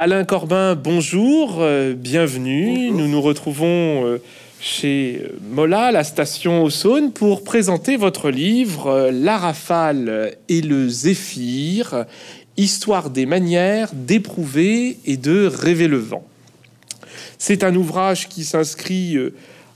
Alain 0.00 0.24
Corbin, 0.24 0.76
bonjour, 0.76 1.56
euh, 1.58 1.92
bienvenue. 1.92 2.92
Nous 2.92 3.08
nous 3.08 3.20
retrouvons 3.20 4.06
euh, 4.06 4.22
chez 4.60 5.22
euh, 5.24 5.36
Mola, 5.50 5.90
la 5.90 6.04
station 6.04 6.62
au 6.62 6.70
Saône, 6.70 7.10
pour 7.10 7.42
présenter 7.42 7.96
votre 7.96 8.30
livre 8.30 9.10
La 9.12 9.38
rafale 9.38 10.36
et 10.48 10.60
le 10.60 10.88
zéphyr, 10.88 12.04
histoire 12.56 13.10
des 13.10 13.26
manières 13.26 13.90
d'éprouver 13.92 14.98
et 15.04 15.16
de 15.16 15.46
rêver 15.52 15.88
le 15.88 15.98
vent. 15.98 16.22
C'est 17.36 17.64
un 17.64 17.74
ouvrage 17.74 18.28
qui 18.28 18.44
s'inscrit 18.44 19.16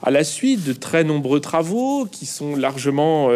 à 0.04 0.12
la 0.12 0.22
suite 0.22 0.62
de 0.62 0.72
très 0.72 1.02
nombreux 1.02 1.40
travaux 1.40 2.06
qui 2.06 2.26
sont 2.26 2.54
largement 2.54 3.28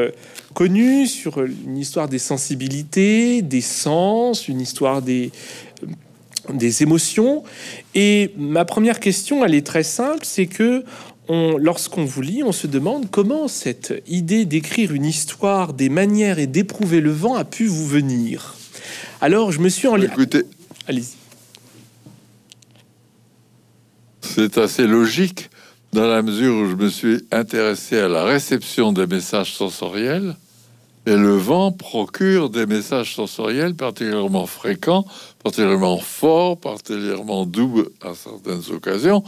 connus 0.55 1.09
sur 1.09 1.43
une 1.43 1.79
histoire 1.79 2.09
des 2.09 2.19
sensibilités, 2.19 3.43
des 3.43 3.61
sens, 3.61 4.49
une 4.49 4.61
histoire 4.61 5.03
des 5.03 5.31
des 6.53 6.83
émotions. 6.83 7.43
Et 7.95 8.33
ma 8.37 8.65
première 8.65 9.01
question, 9.01 9.45
elle 9.45 9.55
est 9.55 9.67
très 9.67 9.83
simple, 9.83 10.25
c'est 10.25 10.47
que 10.47 10.85
lorsqu'on 11.29 12.05
vous 12.05 12.23
lit, 12.23 12.43
on 12.45 12.53
se 12.53 12.67
demande 12.67 13.11
comment 13.11 13.49
cette 13.49 14.03
idée 14.07 14.45
d'écrire 14.45 14.93
une 14.93 15.05
histoire 15.05 15.73
des 15.73 15.89
manières 15.89 16.39
et 16.39 16.47
d'éprouver 16.47 17.01
le 17.01 17.11
vent 17.11 17.35
a 17.35 17.45
pu 17.45 17.67
vous 17.67 17.87
venir. 17.87 18.55
Alors, 19.21 19.51
je 19.51 19.61
me 19.61 19.69
suis 19.69 19.89
en... 19.89 20.01
Écoutez, 20.01 20.45
allez-y. 20.87 21.17
C'est 24.21 24.59
assez 24.59 24.87
logique 24.87 25.51
dans 25.93 26.07
la 26.07 26.21
mesure 26.23 26.55
où 26.55 26.69
je 26.69 26.75
me 26.75 26.89
suis 26.91 27.25
intéressé 27.33 27.99
à 27.99 28.09
la 28.09 28.25
réception 28.25 28.93
des 28.93 29.07
messages 29.07 29.55
sensoriels 29.55 30.37
et 31.07 31.17
le 31.17 31.37
vent 31.37 31.71
procure 31.71 32.51
des 32.51 32.67
messages 32.67 33.15
sensoriels 33.15 33.75
particulièrement 33.75 34.47
fréquents, 34.47 35.07
particulièrement 35.43 35.99
forts, 35.99 36.59
particulièrement 36.59 37.47
doux 37.47 37.85
à 38.03 38.15
certaines 38.15 38.75
occasions. 38.75 39.23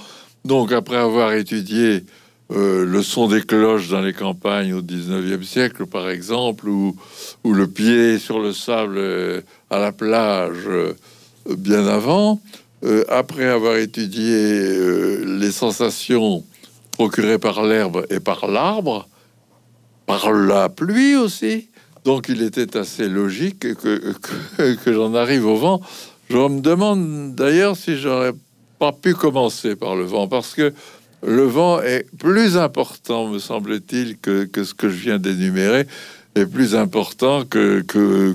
Donc, 0.45 0.73
après 0.73 0.97
avoir 0.97 1.33
étudié 1.33 2.05
euh, 2.51 2.85
le 2.85 3.03
son 3.03 3.29
des 3.29 3.43
cloches 3.43 3.89
dans 3.89 4.01
les 4.01 4.13
campagnes 4.13 4.73
au 4.73 4.81
19e 4.81 5.43
siècle, 5.45 5.87
par 5.87 6.09
exemple, 6.09 6.69
ou, 6.69 6.97
le 7.45 7.67
pied 7.67 8.19
sur 8.19 8.41
le 8.41 8.53
sable 8.53 8.97
euh, 8.97 9.41
à 9.71 9.79
la 9.79 9.93
plage 9.93 10.67
euh, 10.67 10.95
bien 11.57 11.87
avant, 11.87 12.41
après 13.09 13.47
avoir 13.47 13.77
étudié 13.77 15.25
les 15.25 15.51
sensations 15.51 16.45
procurées 16.93 17.39
par 17.39 17.65
l'herbe 17.65 18.07
et 18.09 18.21
par 18.21 18.47
l'arbre, 18.47 19.09
par 20.09 20.33
la 20.33 20.71
pluie 20.71 21.17
aussi. 21.17 21.69
Donc 22.07 22.31
il 22.31 22.43
était 22.43 22.79
assez 22.79 23.09
logique 23.11 23.61
que, 23.61 24.15
que, 24.57 24.93
j'en 24.93 25.15
arrive 25.15 25.45
au 25.45 25.57
vent. 25.57 25.83
Je 26.31 26.39
me 26.39 26.61
demande 26.61 27.35
d'ailleurs 27.35 27.77
si 27.77 27.99
j'aurais 27.99 28.33
pas 28.79 28.93
pu 28.93 29.13
commencer 29.13 29.77
par 29.77 29.97
le 29.97 30.05
vent, 30.05 30.27
parce 30.27 30.55
que 30.55 30.73
le 31.23 31.43
vent 31.43 31.83
est 31.83 32.07
plus 32.19 32.57
important, 32.57 33.29
me 33.29 33.39
semble-t-il, 33.39 34.17
que, 34.19 34.45
que, 34.45 34.65
ce 34.65 34.73
que 34.73 34.89
je 34.89 34.97
viens 34.97 35.19
d'énumérer, 35.19 35.87
est 36.35 36.47
plus 36.47 36.75
important 36.75 37.45
que, 37.45 37.83
que, 37.83 38.35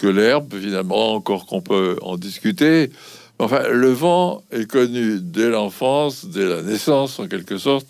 que 0.00 0.06
l'herbe, 0.08 0.52
évidemment, 0.54 1.14
encore 1.14 1.46
qu'on 1.46 1.60
peut 1.60 1.98
en 2.02 2.16
discuter. 2.16 2.90
Enfin, 3.38 3.62
le 3.70 3.92
vent 3.92 4.42
est 4.50 4.68
connu 4.68 5.18
dès 5.20 5.50
l'enfance, 5.50 6.24
dès 6.24 6.46
la 6.46 6.62
naissance, 6.62 7.20
en 7.20 7.28
quelque 7.28 7.58
sorte, 7.58 7.86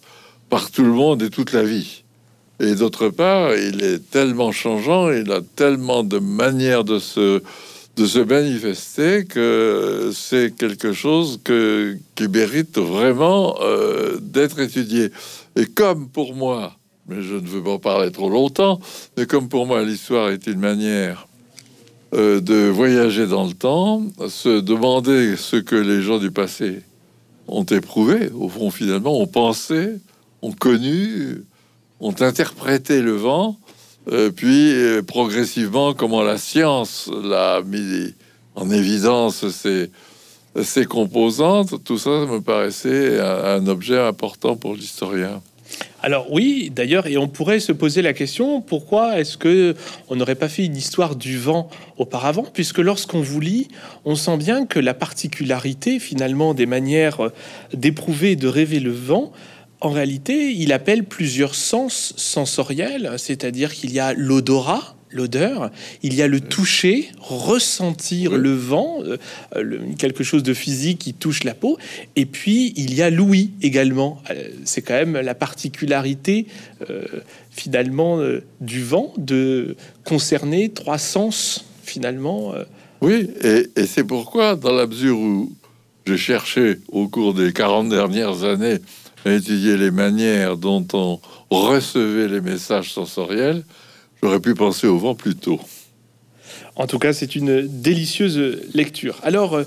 par 0.51 0.71
tout 0.71 0.84
le 0.84 0.93
monde 0.93 1.23
et 1.23 1.31
toute 1.31 1.53
la 1.53 1.62
vie. 1.62 2.00
Et 2.61 2.75
d'autre 2.75 3.08
part, 3.08 3.56
il 3.56 3.83
est 3.83 4.11
tellement 4.11 4.53
changeant, 4.53 5.11
il 5.11 5.33
a 5.33 5.41
tellement 5.56 6.05
de 6.05 6.19
manières 6.19 6.84
de 6.84 6.98
se, 6.98 7.42
de 7.97 8.06
se 8.06 8.19
manifester 8.19 9.25
que 9.25 10.11
c'est 10.14 10.55
quelque 10.55 10.92
chose 10.92 11.41
qui 11.44 12.28
mérite 12.28 12.77
vraiment 12.77 13.56
euh, 13.62 14.19
d'être 14.20 14.61
étudié. 14.61 15.11
Et 15.56 15.64
comme 15.64 16.08
pour 16.08 16.34
moi, 16.34 16.77
mais 17.08 17.22
je 17.22 17.34
ne 17.34 17.47
veux 17.47 17.62
pas 17.62 17.78
parler 17.78 18.12
trop 18.12 18.28
longtemps, 18.28 18.78
mais 19.16 19.25
comme 19.25 19.49
pour 19.49 19.66
moi 19.66 19.82
l'histoire 19.82 20.28
est 20.28 20.47
une 20.47 20.60
manière 20.60 21.26
euh, 22.12 22.41
de 22.41 22.69
voyager 22.69 23.26
dans 23.26 23.47
le 23.47 23.54
temps, 23.54 24.03
se 24.28 24.60
demander 24.60 25.37
ce 25.37 25.56
que 25.56 25.76
les 25.76 26.03
gens 26.03 26.19
du 26.19 26.31
passé 26.31 26.82
ont 27.49 27.65
éprouvé, 27.65 28.31
au 28.34 28.50
fond 28.50 28.70
finalement, 28.70 29.19
ont 29.19 29.26
pensé, 29.26 29.94
ont 30.43 30.53
connu, 30.53 31.43
ont 32.00 32.15
interprété 32.21 33.03
le 33.03 33.12
vent, 33.12 33.59
euh, 34.11 34.31
puis 34.31 34.72
euh, 34.72 35.03
progressivement 35.03 35.94
comment 35.94 36.22
la 36.22 36.38
science 36.38 37.11
l'a 37.22 37.61
mis 37.62 38.15
en 38.55 38.71
évidence 38.71 39.49
ces, 39.49 39.91
ces 40.62 40.84
composantes, 40.84 41.84
tout 41.84 41.99
ça 41.99 42.11
me 42.11 42.41
paraissait 42.41 43.21
un, 43.21 43.66
objet 43.66 43.99
important 43.99 44.56
pour 44.56 44.75
l'historien. 44.75 45.43
Alors 46.03 46.33
oui, 46.33 46.72
d'ailleurs, 46.75 47.06
et 47.06 47.16
on 47.16 47.28
pourrait 47.28 47.61
se 47.61 47.72
poser 47.72 48.03
la 48.03 48.12
question 48.12 48.61
pourquoi 48.61 49.21
est-ce 49.21 49.37
que 49.37 49.77
on 50.09 50.17
n'aurait 50.17 50.34
pas 50.34 50.49
fait 50.49 50.65
une 50.65 50.77
histoire 50.77 51.15
du 51.15 51.38
vent 51.38 51.69
auparavant, 51.97 52.44
puisque 52.53 52.78
lorsqu'on 52.78 53.21
vous 53.21 53.41
lit, 53.41 53.69
on 54.05 54.17
sent 54.17 54.37
bien 54.38 54.67
que 54.67 54.81
la 54.81 54.94
particularité 54.94 56.00
finalement 56.00 56.55
des 56.55 56.67
manières 56.67 57.31
d'éprouver, 57.72 58.34
de 58.34 58.49
rêver 58.49 58.81
le 58.81 58.91
vent, 58.91 59.31
en 59.81 59.91
réalité, 59.91 60.53
il 60.53 60.73
appelle 60.73 61.05
plusieurs 61.05 61.55
sens 61.55 62.13
sensoriels, 62.17 63.15
c'est-à-dire 63.17 63.73
qu'il 63.73 63.93
y 63.93 63.99
a 63.99 64.13
l'odorat, 64.13 64.95
l'odeur, 65.11 65.71
il 66.03 66.15
y 66.15 66.23
a 66.23 66.29
le 66.29 66.41
toucher, 66.41 67.09
ressentir 67.19 68.37
le 68.37 68.53
vent, 68.53 69.03
euh, 69.57 69.79
quelque 69.99 70.23
chose 70.23 70.43
de 70.43 70.55
physique 70.55 70.99
qui 70.99 71.15
touche 71.15 71.45
la 71.45 71.55
peau, 71.55 71.79
et 72.15 72.27
puis 72.27 72.75
il 72.77 72.95
y 72.95 73.03
a 73.03 73.11
l'ouïe 73.11 73.53
également. 73.63 74.23
Euh, 74.31 74.51
c'est 74.65 74.83
quand 74.83 74.95
même 74.95 75.15
la 75.15 75.35
particularité 75.35 76.47
euh, 76.89 77.03
finalement 77.51 78.21
du 78.61 78.83
vent 78.83 79.12
de 79.17 79.77
concerner 80.05 80.69
trois 80.69 80.99
sens 80.99 81.65
finalement. 81.85 82.55
Oui, 83.01 83.31
et, 83.43 83.67
et 83.77 83.87
c'est 83.87 84.05
pourquoi, 84.05 84.57
dans 84.57 84.73
la 84.73 84.87
mesure 84.87 85.19
où 85.19 85.51
j'ai 86.07 86.19
cherché 86.19 86.79
au 86.89 87.09
cours 87.09 87.35
des 87.35 87.53
40 87.53 87.89
dernières 87.89 88.45
années 88.45 88.79
étudier 89.26 89.76
les 89.76 89.91
manières 89.91 90.56
dont 90.56 90.86
on 90.94 91.20
recevait 91.50 92.28
les 92.28 92.41
messages 92.41 92.92
sensoriels, 92.92 93.64
j'aurais 94.22 94.41
pu 94.41 94.54
penser 94.54 94.86
au 94.86 94.98
vent 94.98 95.14
plus 95.14 95.34
tôt. 95.34 95.60
En 96.76 96.86
tout 96.86 96.98
cas, 96.98 97.12
c'est 97.12 97.36
une 97.36 97.66
délicieuse 97.66 98.62
lecture. 98.75 99.19
Alors, 99.22 99.54
euh, 99.54 99.64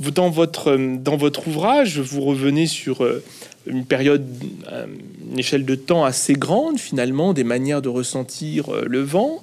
dans, 0.00 0.30
votre, 0.30 0.68
euh, 0.68 0.96
dans 0.96 1.16
votre 1.16 1.48
ouvrage, 1.48 1.98
vous 1.98 2.22
revenez 2.22 2.66
sur 2.66 3.04
euh, 3.04 3.22
une 3.66 3.84
période, 3.84 4.26
une 5.30 5.38
échelle 5.38 5.64
de 5.64 5.74
temps 5.74 6.04
assez 6.04 6.34
grande, 6.34 6.78
finalement, 6.78 7.32
des 7.32 7.44
manières 7.44 7.82
de 7.82 7.88
ressentir 7.88 8.70
le 8.86 9.00
vent. 9.00 9.42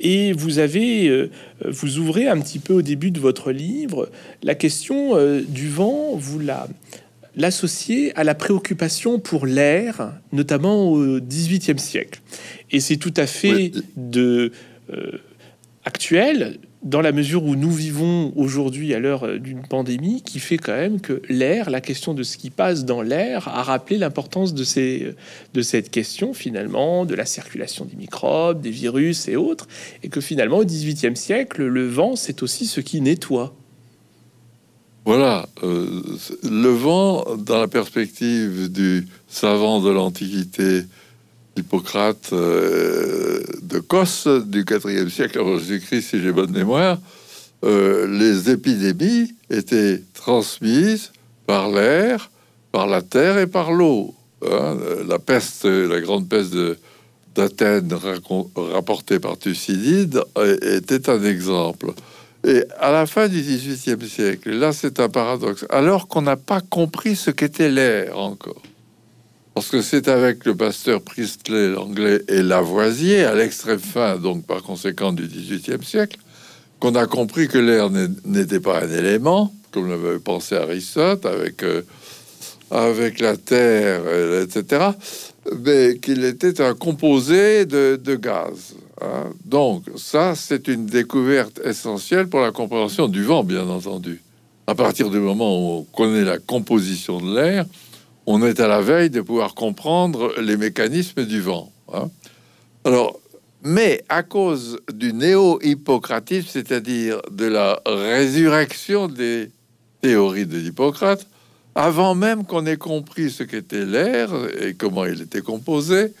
Et 0.00 0.32
vous 0.32 0.58
avez, 0.58 1.28
vous 1.66 1.98
ouvrez 1.98 2.28
un 2.28 2.40
petit 2.40 2.60
peu 2.60 2.72
au 2.72 2.80
début 2.80 3.10
de 3.10 3.20
votre 3.20 3.52
livre 3.52 4.08
la 4.42 4.54
question 4.54 5.18
du 5.46 5.68
vent, 5.68 6.14
vous 6.16 6.38
la 6.38 6.66
l'associer 7.38 8.14
à 8.16 8.24
la 8.24 8.34
préoccupation 8.34 9.18
pour 9.18 9.46
l'air, 9.46 10.12
notamment 10.32 10.90
au 10.90 11.20
XVIIIe 11.20 11.78
siècle. 11.78 12.20
Et 12.70 12.80
c'est 12.80 12.98
tout 12.98 13.14
à 13.16 13.26
fait 13.26 13.72
de 13.96 14.52
euh, 14.92 15.12
actuel 15.84 16.58
dans 16.82 17.00
la 17.00 17.12
mesure 17.12 17.44
où 17.44 17.56
nous 17.56 17.70
vivons 17.70 18.32
aujourd'hui 18.36 18.94
à 18.94 18.98
l'heure 18.98 19.24
euh, 19.24 19.38
d'une 19.38 19.62
pandémie 19.62 20.22
qui 20.22 20.38
fait 20.38 20.58
quand 20.58 20.76
même 20.76 21.00
que 21.00 21.22
l'air, 21.28 21.70
la 21.70 21.80
question 21.80 22.14
de 22.14 22.22
ce 22.22 22.36
qui 22.36 22.50
passe 22.50 22.84
dans 22.84 23.02
l'air, 23.02 23.48
a 23.48 23.62
rappelé 23.62 23.98
l'importance 23.98 24.54
de, 24.54 24.64
ces, 24.64 25.14
de 25.54 25.62
cette 25.62 25.90
question 25.90 26.34
finalement, 26.34 27.04
de 27.04 27.14
la 27.14 27.24
circulation 27.24 27.84
des 27.84 27.96
microbes, 27.96 28.60
des 28.60 28.70
virus 28.70 29.28
et 29.28 29.36
autres, 29.36 29.66
et 30.02 30.08
que 30.08 30.20
finalement 30.20 30.58
au 30.58 30.64
XVIIIe 30.64 31.16
siècle, 31.16 31.64
le 31.64 31.86
vent, 31.86 32.16
c'est 32.16 32.42
aussi 32.42 32.66
ce 32.66 32.80
qui 32.80 33.00
nettoie. 33.00 33.54
Voilà, 35.08 35.48
euh, 35.62 36.02
le 36.42 36.68
vent, 36.68 37.24
dans 37.38 37.58
la 37.58 37.66
perspective 37.66 38.70
du 38.70 39.08
savant 39.26 39.80
de 39.80 39.88
l'Antiquité, 39.88 40.82
Hippocrate 41.56 42.28
euh, 42.34 43.42
de 43.62 43.78
Cos 43.78 44.28
du 44.44 44.66
IVe 44.68 45.08
siècle 45.08 45.38
avant 45.38 45.56
Jésus-Christ, 45.56 46.10
si 46.10 46.20
j'ai 46.20 46.30
bonne 46.30 46.50
mémoire, 46.50 46.98
euh, 47.64 48.06
les 48.06 48.50
épidémies 48.50 49.32
étaient 49.48 50.02
transmises 50.12 51.10
par 51.46 51.70
l'air, 51.70 52.30
par 52.70 52.86
la 52.86 53.00
terre 53.00 53.38
et 53.38 53.46
par 53.46 53.72
l'eau. 53.72 54.14
Hein. 54.46 54.76
la 55.08 55.18
peste, 55.18 55.64
la 55.64 56.02
grande 56.02 56.28
peste 56.28 56.54
d'Athènes 57.34 57.94
rapportée 58.56 59.20
par 59.20 59.38
Thucydide 59.38 60.22
était 60.60 61.08
un 61.08 61.24
exemple. 61.24 61.94
Et 62.48 62.64
à 62.80 62.90
la 62.90 63.04
fin 63.04 63.28
du 63.28 63.42
XVIIIe 63.42 64.08
siècle, 64.08 64.50
là 64.52 64.72
c'est 64.72 65.00
un 65.00 65.10
paradoxe, 65.10 65.66
alors 65.68 66.08
qu'on 66.08 66.22
n'a 66.22 66.36
pas 66.36 66.62
compris 66.62 67.14
ce 67.14 67.30
qu'était 67.30 67.68
l'air 67.68 68.18
encore. 68.18 68.62
Parce 69.52 69.68
que 69.68 69.82
c'est 69.82 70.08
avec 70.08 70.46
le 70.46 70.56
pasteur 70.56 71.02
Priestley, 71.02 71.68
l'anglais, 71.68 72.22
et 72.26 72.42
Lavoisier, 72.42 73.24
à 73.24 73.34
l'extrême 73.34 73.78
fin, 73.78 74.16
donc 74.16 74.46
par 74.46 74.62
conséquent 74.62 75.12
du 75.12 75.26
XVIIIe 75.26 75.84
siècle, 75.84 76.16
qu'on 76.80 76.94
a 76.94 77.06
compris 77.06 77.48
que 77.48 77.58
l'air 77.58 77.90
n'était 78.24 78.60
pas 78.60 78.82
un 78.82 78.90
élément, 78.90 79.52
comme 79.70 79.90
l'avait 79.90 80.18
pensé 80.18 80.56
Aristote, 80.56 81.26
avec, 81.26 81.62
euh, 81.62 81.82
avec 82.70 83.20
la 83.20 83.36
Terre, 83.36 84.00
etc., 84.42 84.92
qu'il 86.02 86.24
était 86.24 86.60
un 86.60 86.74
composé 86.74 87.66
de, 87.66 88.16
gaz. 88.16 88.74
Hein. 89.00 89.30
Donc, 89.44 89.84
ça, 89.96 90.34
c'est 90.34 90.68
une 90.68 90.86
découverte 90.86 91.60
essentielle 91.64 92.28
pour 92.28 92.40
la 92.40 92.52
compréhension 92.52 93.08
du 93.08 93.22
vent, 93.22 93.44
bien 93.44 93.68
entendu. 93.68 94.22
À 94.66 94.74
partir 94.74 95.10
du 95.10 95.18
moment 95.18 95.56
où 95.56 95.78
on 95.78 95.82
connaît 95.84 96.24
la 96.24 96.38
composition 96.38 97.20
de 97.20 97.34
l'air, 97.34 97.64
on 98.26 98.44
est 98.44 98.60
à 98.60 98.68
la 98.68 98.82
veille 98.82 99.08
de 99.08 99.22
pouvoir 99.22 99.54
comprendre 99.54 100.34
les 100.40 100.56
mécanismes 100.56 101.24
du 101.24 101.40
vent. 101.40 101.72
Hein. 101.92 102.10
Alors, 102.84 103.18
mais 103.62 104.04
à 104.08 104.22
cause 104.22 104.78
du 104.92 105.12
néo-hippocratisme, 105.12 106.48
c'est-à-dire 106.50 107.20
de 107.30 107.46
la 107.46 107.80
résurrection 107.86 109.08
des 109.08 109.50
théories 110.00 110.46
de 110.46 110.58
Hippocrate, 110.58 111.26
avant 111.78 112.16
même 112.16 112.44
qu'on 112.44 112.66
ait 112.66 112.76
compris 112.76 113.30
ce 113.30 113.44
qu'était 113.44 113.84
l'air 113.84 114.30
et 114.60 114.74
comment 114.74 115.04
il 115.04 115.22
était 115.22 115.42
composé, 115.42 116.12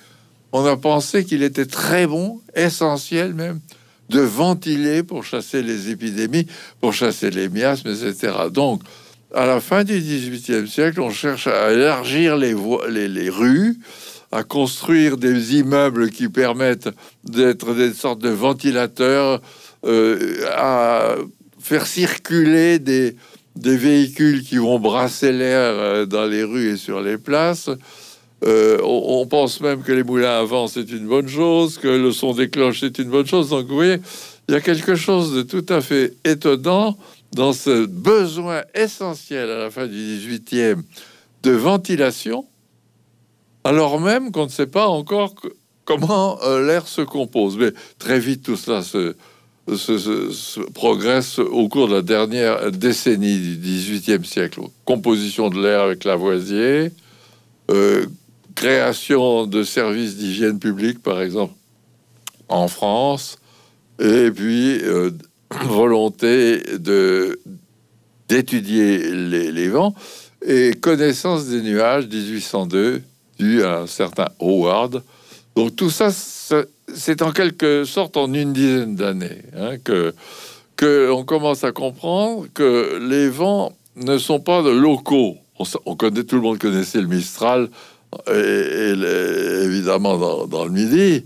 on 0.52 0.64
a 0.64 0.76
pensé 0.76 1.24
qu'il 1.24 1.42
était 1.42 1.66
très 1.66 2.06
bon, 2.06 2.40
essentiel 2.54 3.34
même, 3.34 3.58
de 4.08 4.20
ventiler 4.20 5.02
pour 5.02 5.24
chasser 5.24 5.62
les 5.62 5.90
épidémies, 5.90 6.46
pour 6.80 6.92
chasser 6.92 7.30
les 7.30 7.48
miasmes, 7.48 7.88
etc. 7.88 8.34
Donc, 8.52 8.82
à 9.34 9.46
la 9.46 9.60
fin 9.60 9.82
du 9.82 9.98
XVIIIe 9.98 10.68
siècle, 10.68 11.00
on 11.00 11.10
cherche 11.10 11.48
à 11.48 11.72
élargir 11.72 12.36
les, 12.36 12.54
les, 12.88 13.08
les 13.08 13.28
rues, 13.28 13.76
à 14.30 14.44
construire 14.44 15.16
des 15.16 15.56
immeubles 15.56 16.10
qui 16.10 16.28
permettent 16.28 16.90
d'être 17.24 17.74
des 17.74 17.94
sortes 17.94 18.20
de 18.20 18.28
ventilateurs, 18.28 19.42
euh, 19.84 20.46
à 20.54 21.16
faire 21.58 21.84
circuler 21.84 22.78
des, 22.78 23.16
des 23.58 23.76
véhicules 23.76 24.42
qui 24.42 24.56
vont 24.56 24.78
brasser 24.78 25.32
l'air 25.32 25.72
euh, 25.72 26.06
dans 26.06 26.26
les 26.26 26.44
rues 26.44 26.72
et 26.72 26.76
sur 26.76 27.00
les 27.00 27.18
places. 27.18 27.70
Euh, 28.44 28.78
on, 28.84 29.26
pense 29.26 29.60
même 29.60 29.82
que 29.82 29.92
les 29.92 30.04
moulins 30.04 30.38
à 30.38 30.44
vent, 30.44 30.68
c'est 30.68 30.90
une 30.90 31.08
bonne 31.08 31.28
chose, 31.28 31.76
que 31.76 31.88
le 31.88 32.12
son 32.12 32.34
des 32.34 32.48
cloches, 32.48 32.80
c'est 32.80 32.98
une 32.98 33.10
bonne 33.10 33.26
chose. 33.26 33.50
Donc, 33.50 33.66
vous 33.66 33.74
voyez, 33.74 33.98
il 34.48 34.52
y 34.52 34.56
a 34.56 34.60
quelque 34.60 34.94
chose 34.94 35.34
de 35.34 35.42
tout 35.42 35.66
à 35.68 35.80
fait 35.80 36.14
étonnant 36.24 36.96
dans 37.32 37.52
ce 37.52 37.86
besoin 37.86 38.62
essentiel 38.74 39.50
à 39.50 39.58
la 39.58 39.70
fin 39.70 39.86
du 39.86 39.96
18e 39.96 40.82
de 41.42 41.50
ventilation 41.50 42.44
alors 43.64 44.00
même 44.00 44.32
qu'on 44.32 44.44
ne 44.44 44.50
sait 44.50 44.66
pas 44.66 44.88
encore 44.88 45.34
comment 45.84 46.38
euh, 46.42 46.66
l'air 46.66 46.88
se 46.88 47.02
compose. 47.02 47.58
Mais 47.58 47.72
très 47.98 48.18
vite, 48.18 48.42
tout 48.42 48.56
cela 48.56 48.82
se, 48.82 49.14
progresse 50.74 51.38
au 51.38 51.68
cours 51.68 51.88
de 51.88 51.94
la 51.94 52.02
dernière 52.02 52.70
décennie 52.72 53.38
du 53.38 53.56
XVIIIe 53.56 54.24
siècle. 54.24 54.60
Composition 54.84 55.50
de 55.50 55.60
l'air 55.60 55.82
avec 55.82 56.04
Lavoisier, 56.04 56.90
euh, 57.70 58.06
création 58.54 59.46
de 59.46 59.62
services 59.62 60.16
d'hygiène 60.16 60.58
publique, 60.58 61.02
par 61.02 61.20
exemple, 61.20 61.54
en 62.48 62.68
France, 62.68 63.38
et 64.00 64.30
puis 64.30 64.80
euh, 64.82 65.10
volonté 65.64 66.62
d'étudier 68.28 69.10
les, 69.12 69.52
les, 69.52 69.68
vents 69.68 69.94
et 70.46 70.72
connaissance 70.72 71.46
des 71.46 71.62
nuages 71.62 72.06
1802 72.06 73.02
un 73.40 73.86
certain 73.86 74.28
Howard. 74.40 75.02
Donc 75.58 75.74
tout 75.74 75.90
ça, 75.90 76.10
c'est 76.12 77.20
en 77.20 77.32
quelque 77.32 77.82
sorte 77.82 78.16
en 78.16 78.32
une 78.32 78.52
dizaine 78.52 78.94
d'années 78.94 79.42
hein, 79.56 79.76
que, 79.82 80.14
que 80.76 81.10
on 81.10 81.24
commence 81.24 81.64
à 81.64 81.72
comprendre 81.72 82.46
que 82.54 83.00
les 83.02 83.28
vents 83.28 83.72
ne 83.96 84.18
sont 84.18 84.38
pas 84.38 84.62
locaux. 84.62 85.36
On, 85.84 85.96
connaît, 85.96 86.22
tout 86.22 86.36
le 86.36 86.42
monde 86.42 86.58
connaissait 86.58 87.00
le 87.00 87.08
Mistral, 87.08 87.70
évidemment 88.28 90.46
dans, 90.46 90.64
le 90.64 90.70
Midi, 90.70 91.24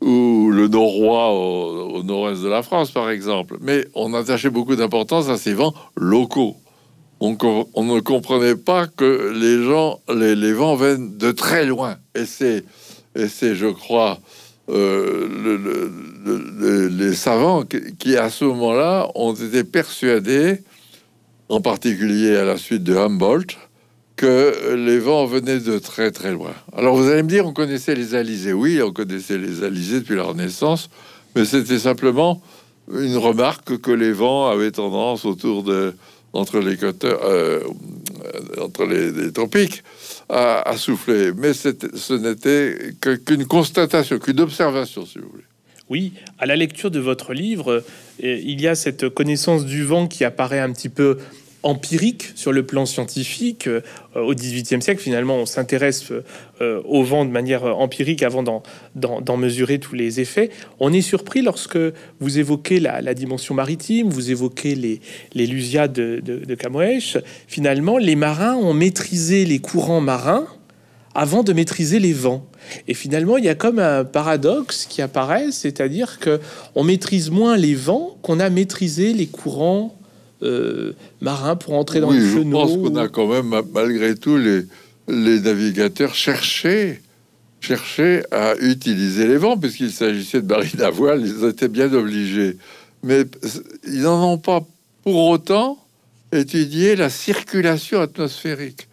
ou 0.00 0.50
le 0.52 0.68
Norois 0.68 1.32
au, 1.32 1.96
au 1.96 2.02
nord-est 2.04 2.44
de 2.44 2.48
la 2.48 2.62
France, 2.62 2.92
par 2.92 3.10
exemple. 3.10 3.56
Mais 3.60 3.88
on 3.96 4.14
attachait 4.14 4.50
beaucoup 4.50 4.76
d'importance 4.76 5.28
à 5.28 5.36
ces 5.36 5.52
vents 5.52 5.74
locaux 5.96 6.54
on, 7.20 7.84
ne 7.84 8.00
comprenait 8.00 8.56
pas 8.56 8.86
que 8.86 9.32
les 9.34 9.64
gens, 9.64 10.00
les, 10.08 10.52
vents 10.52 10.76
viennent 10.76 11.16
de 11.16 11.32
très 11.32 11.64
loin. 11.64 11.96
Et 12.14 12.26
c'est, 12.26 12.64
et 13.14 13.28
c'est, 13.28 13.54
je 13.54 13.66
crois, 13.66 14.18
euh, 14.70 15.28
les 16.90 17.14
savants 17.14 17.64
qui, 17.98 18.16
à 18.16 18.30
ce 18.30 18.44
moment-là, 18.44 19.10
ont 19.14 19.34
été 19.34 19.64
persuadés, 19.64 20.62
en 21.48 21.60
particulier 21.60 22.36
à 22.36 22.44
la 22.44 22.56
suite 22.56 22.82
de 22.82 22.96
Humboldt, 22.96 23.56
que 24.16 24.74
les 24.74 24.98
vents 24.98 25.26
venaient 25.26 25.58
de 25.58 25.78
très 25.78 26.10
très 26.10 26.32
loin. 26.32 26.52
Alors 26.76 26.96
vous 26.96 27.08
allez 27.08 27.22
me 27.22 27.28
dire, 27.28 27.46
on 27.46 27.52
connaissait 27.52 27.94
les 27.94 28.14
alizés. 28.14 28.52
Oui, 28.52 28.80
on 28.80 28.92
connaissait 28.92 29.38
les 29.38 29.64
alizés 29.64 30.00
depuis 30.00 30.16
la 30.16 30.22
Renaissance, 30.22 30.88
mais 31.34 31.44
c'était 31.44 31.78
simplement 31.78 32.40
une 32.92 33.16
remarque 33.16 33.78
que 33.78 33.90
les 33.90 34.12
vents 34.12 34.48
avaient 34.48 34.70
tendance 34.70 35.24
autour 35.24 35.62
de 35.62 35.94
entre 36.32 36.58
les 36.58 36.76
euh, 37.04 37.60
entre 38.60 38.84
les, 38.86 39.32
tropiques, 39.32 39.82
à, 40.28 40.76
souffler. 40.76 41.32
Mais 41.36 41.52
ce 41.52 42.12
n'était 42.14 42.94
qu'une 43.00 43.46
constatation, 43.46 44.18
qu'une 44.18 44.40
observation, 44.40 45.06
si 45.06 45.18
vous 45.18 45.28
voulez. 45.28 45.44
Oui, 45.90 46.14
à 46.38 46.46
la 46.46 46.56
lecture 46.56 46.90
de 46.90 46.98
votre 46.98 47.34
livre, 47.34 47.84
euh, 48.22 48.40
il 48.42 48.60
y 48.60 48.68
a 48.68 48.74
cette 48.74 49.10
connaissance 49.10 49.66
du 49.66 49.84
vent 49.84 50.06
qui 50.06 50.24
apparaît 50.24 50.60
un 50.60 50.72
petit 50.72 50.88
peu 50.88 51.18
empirique 51.64 52.30
sur 52.36 52.52
le 52.52 52.64
plan 52.64 52.86
scientifique. 52.86 53.66
Euh, 53.66 53.80
au 54.14 54.34
XVIIIe 54.34 54.80
siècle, 54.80 55.00
finalement, 55.00 55.36
on 55.36 55.46
s'intéresse 55.46 56.12
euh, 56.60 56.80
au 56.84 57.02
vent 57.02 57.24
de 57.24 57.30
manière 57.30 57.64
empirique 57.64 58.22
avant 58.22 58.42
d'en 58.44 59.36
mesurer 59.36 59.80
tous 59.80 59.96
les 59.96 60.20
effets. 60.20 60.50
On 60.78 60.92
est 60.92 61.00
surpris 61.00 61.42
lorsque 61.42 61.78
vous 62.20 62.38
évoquez 62.38 62.78
la, 62.78 63.14
dimension 63.14 63.54
maritime, 63.54 64.08
vous 64.08 64.30
évoquez 64.30 64.74
les, 64.74 65.00
les 65.32 65.46
Lusias 65.46 65.88
de, 65.88 66.20
de, 66.22 66.44
de 66.44 66.56
Finalement, 67.48 67.98
les 67.98 68.16
marins 68.16 68.54
ont 68.54 68.74
maîtrisé 68.74 69.44
les 69.44 69.58
courants 69.58 70.00
marins 70.00 70.46
avant 71.14 71.42
de 71.42 71.52
maîtriser 71.52 71.98
les 71.98 72.12
vents. 72.12 72.46
Et 72.88 72.94
finalement, 72.94 73.36
il 73.36 73.44
y 73.44 73.48
a 73.48 73.54
comme 73.54 73.78
un 73.78 74.04
paradoxe 74.04 74.86
qui 74.86 75.00
apparaît, 75.00 75.52
c'est-à-dire 75.52 76.18
que 76.18 76.40
on 76.74 76.82
maîtrise 76.82 77.30
moins 77.30 77.56
les 77.56 77.74
vents 77.74 78.16
qu'on 78.22 78.40
a 78.40 78.50
maîtrisé 78.50 79.12
les 79.12 79.26
courants 79.26 79.96
euh, 80.44 80.92
marins 81.20 81.56
pour 81.56 81.74
entrer 81.74 82.00
dans 82.00 82.10
oui, 82.10 82.18
les 82.18 82.26
Je 82.26 82.38
pense 82.50 82.72
qu'on 82.72 82.96
a 82.96 83.08
quand 83.08 83.26
même, 83.26 83.62
malgré 83.72 84.14
tout, 84.14 84.36
les, 84.36 84.62
les 85.08 85.40
navigateurs 85.40 86.14
cherchaient, 86.14 87.00
cherchaient 87.60 88.24
à 88.30 88.54
utiliser 88.60 89.26
les 89.26 89.36
vents, 89.36 89.56
puisqu'il 89.56 89.90
s'agissait 89.92 90.42
de 90.42 90.46
marines 90.46 90.82
à 90.82 90.90
voile, 90.90 91.22
ils 91.24 91.46
étaient 91.48 91.68
bien 91.68 91.92
obligés. 91.92 92.56
Mais 93.02 93.24
ils 93.86 94.02
n'en 94.02 94.32
ont 94.32 94.38
pas 94.38 94.66
pour 95.02 95.28
autant 95.28 95.78
étudié 96.32 96.96
la 96.96 97.10
circulation 97.10 98.00
atmosphérique. 98.00 98.88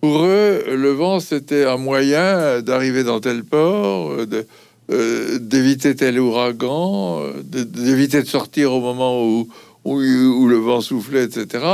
Pour 0.00 0.24
eux, 0.24 0.64
le 0.66 0.90
vent, 0.92 1.20
c'était 1.20 1.64
un 1.64 1.76
moyen 1.76 2.62
d'arriver 2.62 3.04
dans 3.04 3.20
tel 3.20 3.44
port, 3.44 4.26
de, 4.26 4.46
euh, 4.90 5.38
d'éviter 5.38 5.94
tel 5.94 6.18
ouragan, 6.18 7.22
d'éviter 7.44 8.22
de 8.22 8.26
sortir 8.26 8.72
au 8.72 8.80
moment 8.80 9.24
où, 9.24 9.48
où, 9.84 9.98
le 9.98 10.56
vent 10.56 10.80
soufflait, 10.80 11.24
etc. 11.24 11.64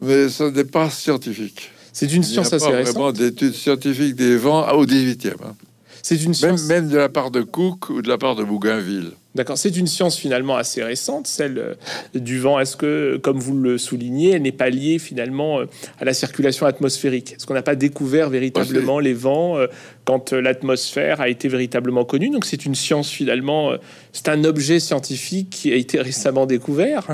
Mais 0.00 0.28
ce 0.28 0.44
n'est 0.44 0.64
pas 0.64 0.90
scientifique. 0.90 1.70
C'est 1.92 2.12
une 2.12 2.22
science 2.22 2.52
assez 2.52 2.68
récente. 2.68 2.94
vraiment 2.94 3.12
d'études 3.12 3.54
scientifiques 3.54 4.14
des 4.14 4.36
vents 4.36 4.70
au 4.72 4.86
18e. 4.86 5.34
Hein. 5.44 5.56
C'est 6.02 6.22
une 6.22 6.34
science... 6.34 6.68
même, 6.68 6.82
même 6.82 6.92
de 6.92 6.96
la 6.96 7.08
part 7.08 7.30
de 7.30 7.42
Cook 7.42 7.90
ou 7.90 8.02
de 8.02 8.08
la 8.08 8.18
part 8.18 8.36
de 8.36 8.44
Bougainville. 8.44 9.12
D'accord, 9.38 9.56
c'est 9.56 9.76
une 9.76 9.86
science 9.86 10.16
finalement 10.16 10.56
assez 10.56 10.82
récente, 10.82 11.28
celle 11.28 11.58
euh, 11.58 11.74
du 12.18 12.40
vent. 12.40 12.58
Est-ce 12.58 12.76
que, 12.76 13.20
comme 13.22 13.38
vous 13.38 13.56
le 13.56 13.78
soulignez, 13.78 14.30
elle 14.32 14.42
n'est 14.42 14.50
pas 14.50 14.68
liée 14.68 14.98
finalement 14.98 15.60
euh, 15.60 15.66
à 16.00 16.04
la 16.04 16.12
circulation 16.12 16.66
atmosphérique? 16.66 17.34
Est-ce 17.34 17.46
qu'on 17.46 17.54
n'a 17.54 17.62
pas 17.62 17.76
découvert 17.76 18.30
véritablement 18.30 18.98
les 18.98 19.14
vents 19.14 19.56
euh, 19.56 19.68
quand 20.04 20.32
l'atmosphère 20.32 21.20
a 21.20 21.28
été 21.28 21.46
véritablement 21.46 22.04
connue? 22.04 22.30
Donc 22.30 22.46
c'est 22.46 22.66
une 22.66 22.74
science 22.74 23.10
finalement, 23.10 23.74
c'est 24.12 24.28
un 24.28 24.42
objet 24.42 24.80
scientifique 24.80 25.50
qui 25.50 25.72
a 25.72 25.76
été 25.76 26.00
récemment 26.00 26.46
découvert. 26.46 27.06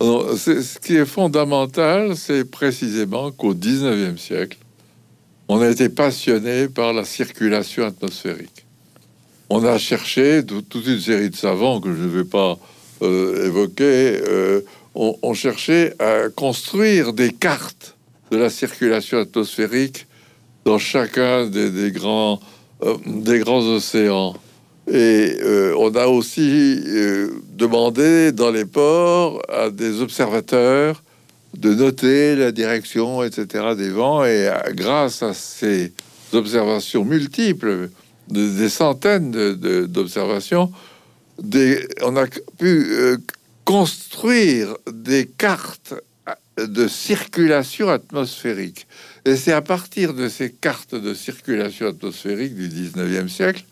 ce 0.00 0.78
qui 0.78 0.94
est 0.94 1.06
fondamental, 1.06 2.14
c'est 2.16 2.48
précisément 2.48 3.32
qu'au 3.32 3.52
19e 3.54 4.16
siècle, 4.16 4.58
on 5.52 5.60
a 5.60 5.68
été 5.68 5.90
passionné 5.90 6.66
par 6.66 6.94
la 6.94 7.04
circulation 7.04 7.84
atmosphérique. 7.84 8.64
On 9.50 9.62
a 9.66 9.76
cherché 9.76 10.42
toute 10.46 10.86
une 10.86 10.98
série 10.98 11.28
de 11.28 11.36
savants 11.36 11.78
que 11.78 11.94
je 11.94 12.04
ne 12.04 12.08
vais 12.08 12.24
pas 12.24 12.58
euh, 13.02 13.48
évoquer. 13.48 14.18
Euh, 14.26 14.62
on, 14.94 15.34
cherchait 15.34 15.94
à 15.98 16.30
construire 16.34 17.12
des 17.12 17.32
cartes 17.32 17.96
de 18.30 18.38
la 18.38 18.48
circulation 18.48 19.18
atmosphérique 19.18 20.06
dans 20.64 20.78
chacun 20.78 21.46
des, 21.46 21.90
grands, 21.90 22.40
euh, 22.82 22.96
des 23.04 23.40
grands 23.40 23.60
océans. 23.60 24.34
Et 24.90 25.36
on 25.76 25.94
a 25.94 26.06
aussi 26.06 26.82
demandé 27.56 28.32
dans 28.32 28.50
les 28.50 28.64
ports 28.64 29.42
à 29.50 29.68
des 29.68 30.00
observateurs 30.00 31.02
de 31.56 31.74
noter 31.74 32.36
la 32.36 32.52
direction, 32.52 33.22
etc. 33.22 33.74
des 33.76 33.90
vents. 33.90 34.24
Et 34.24 34.48
euh, 34.48 34.54
grâce 34.72 35.22
à 35.22 35.34
ces 35.34 35.92
observations 36.32 37.04
multiples, 37.04 37.90
des 38.28 38.68
centaines 38.68 39.30
d'observations, 39.86 40.72
on 42.02 42.16
a 42.16 42.26
pu 42.58 42.86
euh, 42.90 43.16
construire 43.64 44.76
des 44.90 45.26
cartes 45.26 45.94
de 46.58 46.88
circulation 46.88 47.88
atmosphérique. 47.88 48.86
Et 49.24 49.36
c'est 49.36 49.52
à 49.52 49.62
partir 49.62 50.14
de 50.14 50.28
ces 50.28 50.50
cartes 50.50 50.94
de 50.94 51.14
circulation 51.14 51.88
atmosphérique 51.88 52.54
du 52.54 52.68
19e 52.68 53.28
siècle 53.28 53.64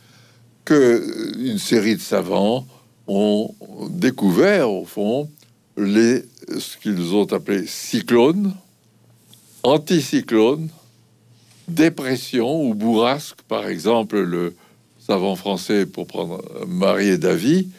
que 0.65 0.75
euh, 0.75 1.33
une 1.39 1.59
série 1.59 1.97
de 1.97 2.01
savants 2.01 2.67
ont 3.07 3.55
découvert, 3.91 4.71
au 4.71 4.85
fond, 4.85 5.29
les, 5.77 6.25
ce 6.59 6.76
qu'ils 6.76 7.14
ont 7.14 7.30
appelé 7.33 7.66
cyclones, 7.66 8.54
anticyclones, 9.62 10.69
dépressions 11.69 12.62
ou 12.64 12.75
bourrasques. 12.75 13.42
Par 13.49 13.69
exemple, 13.69 14.21
le 14.21 14.54
savant 14.99 15.37
français, 15.37 15.87
pour 15.87 16.07
prendre 16.07 16.42
Marie 16.66 17.09
et 17.09 17.19
David, 17.19 17.71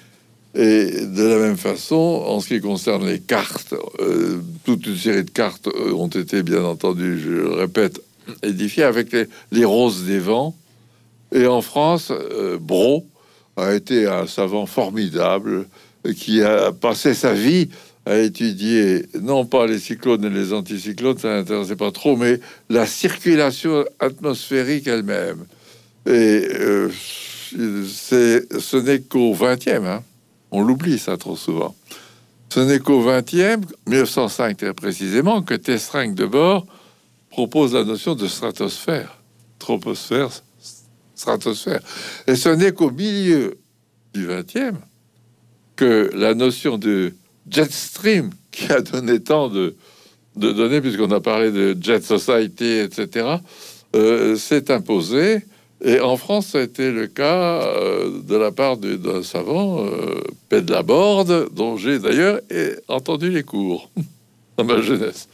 et 0.53 1.05
de 1.05 1.23
la 1.23 1.37
même 1.37 1.57
façon, 1.57 1.95
en 1.95 2.41
ce 2.41 2.49
qui 2.49 2.59
concerne 2.59 3.07
les 3.07 3.19
cartes, 3.19 3.73
euh, 3.99 4.41
toute 4.65 4.85
une 4.85 4.97
série 4.97 5.23
de 5.23 5.29
cartes 5.29 5.67
euh, 5.67 5.93
ont 5.93 6.09
été, 6.09 6.43
bien 6.43 6.63
entendu, 6.63 7.19
je 7.21 7.29
le 7.29 7.53
répète, 7.53 8.01
édifiées 8.43 8.83
avec 8.83 9.15
les, 9.51 9.65
roses 9.65 10.03
des 10.03 10.19
vents. 10.19 10.53
Et 11.33 11.47
en 11.47 11.61
France, 11.61 12.11
euh, 12.11 12.57
Bro 12.59 13.05
a 13.55 13.73
été 13.73 14.07
un 14.07 14.27
savant 14.27 14.65
formidable 14.65 15.67
qui 16.17 16.41
a 16.41 16.73
passé 16.73 17.13
sa 17.13 17.33
vie 17.33 17.69
à 18.05 18.17
étudier 18.17 19.05
non 19.22 19.46
pas 19.46 19.67
les 19.67 19.79
cyclones 19.79 20.25
et 20.25 20.29
les 20.29 20.53
anticyclones, 20.53 21.17
ça 21.17 21.36
n'intéressait 21.36 21.75
pas 21.75 21.91
trop, 21.91 22.15
mais 22.15 22.39
la 22.70 22.86
circulation 22.86 23.86
atmosphérique 24.00 24.88
elle-même. 24.88 25.46
Et 26.08 26.48
c'est, 27.88 28.60
ce 28.60 28.77
n'est 28.77 29.01
qu'au 29.01 29.36
20e, 29.36 29.86
hein, 29.86 30.03
on 30.51 30.63
l'oublie 30.63 30.98
ça 30.98 31.17
trop 31.17 31.36
souvent. 31.36 31.75
Ce 32.50 32.60
n'est 32.60 32.79
qu'au 32.79 33.03
20e, 33.03 33.62
1905 33.88 34.58
très 34.58 34.74
précisément, 34.74 35.41
que 35.41 35.53
Testring 35.53 36.15
de 36.15 36.25
bord 36.25 36.65
propose 37.29 37.74
la 37.74 37.84
notion 37.84 38.15
de 38.15 38.27
stratosphère, 38.27 39.22
troposphère, 39.60 40.29
stratosphère. 41.15 41.81
Et 42.27 42.36
ce 42.36 42.50
n'est 42.50 42.74
qu'au 42.74 42.91
milieu 42.91 43.58
du 44.13 44.27
20e 44.27 44.74
que 45.75 46.12
la 46.13 46.34
notion 46.34 46.77
de 46.77 47.13
jet 47.50 47.71
stream, 47.71 48.31
qui 48.51 48.71
a 48.71 48.81
donné 48.81 49.19
tant 49.19 49.50
de, 49.50 49.75
de 50.36 50.51
données, 50.51 50.81
puisqu'on 50.81 51.12
a 51.12 51.19
parlé 51.19 51.51
de 51.51 51.77
jet 51.81 52.03
society, 52.03 52.79
etc., 52.79 53.38
euh, 53.95 54.36
s'est 54.36 54.71
imposée 54.71 55.41
et 55.83 56.00
en 56.00 56.15
France, 56.15 56.48
ça 56.48 56.60
a 56.60 56.62
été 56.62 56.91
le 56.91 57.07
cas 57.07 57.63
euh, 57.63 58.21
de 58.21 58.36
la 58.36 58.51
part 58.51 58.77
d'un 58.77 59.24
savant, 59.24 59.83
euh, 59.86 60.83
Borde, 60.83 61.50
dont 61.53 61.75
j'ai 61.77 61.98
d'ailleurs 61.98 62.39
entendu 62.88 63.31
les 63.31 63.43
cours 63.43 63.89
dans 64.57 64.63
ma 64.63 64.81
jeunesse. 64.81 65.27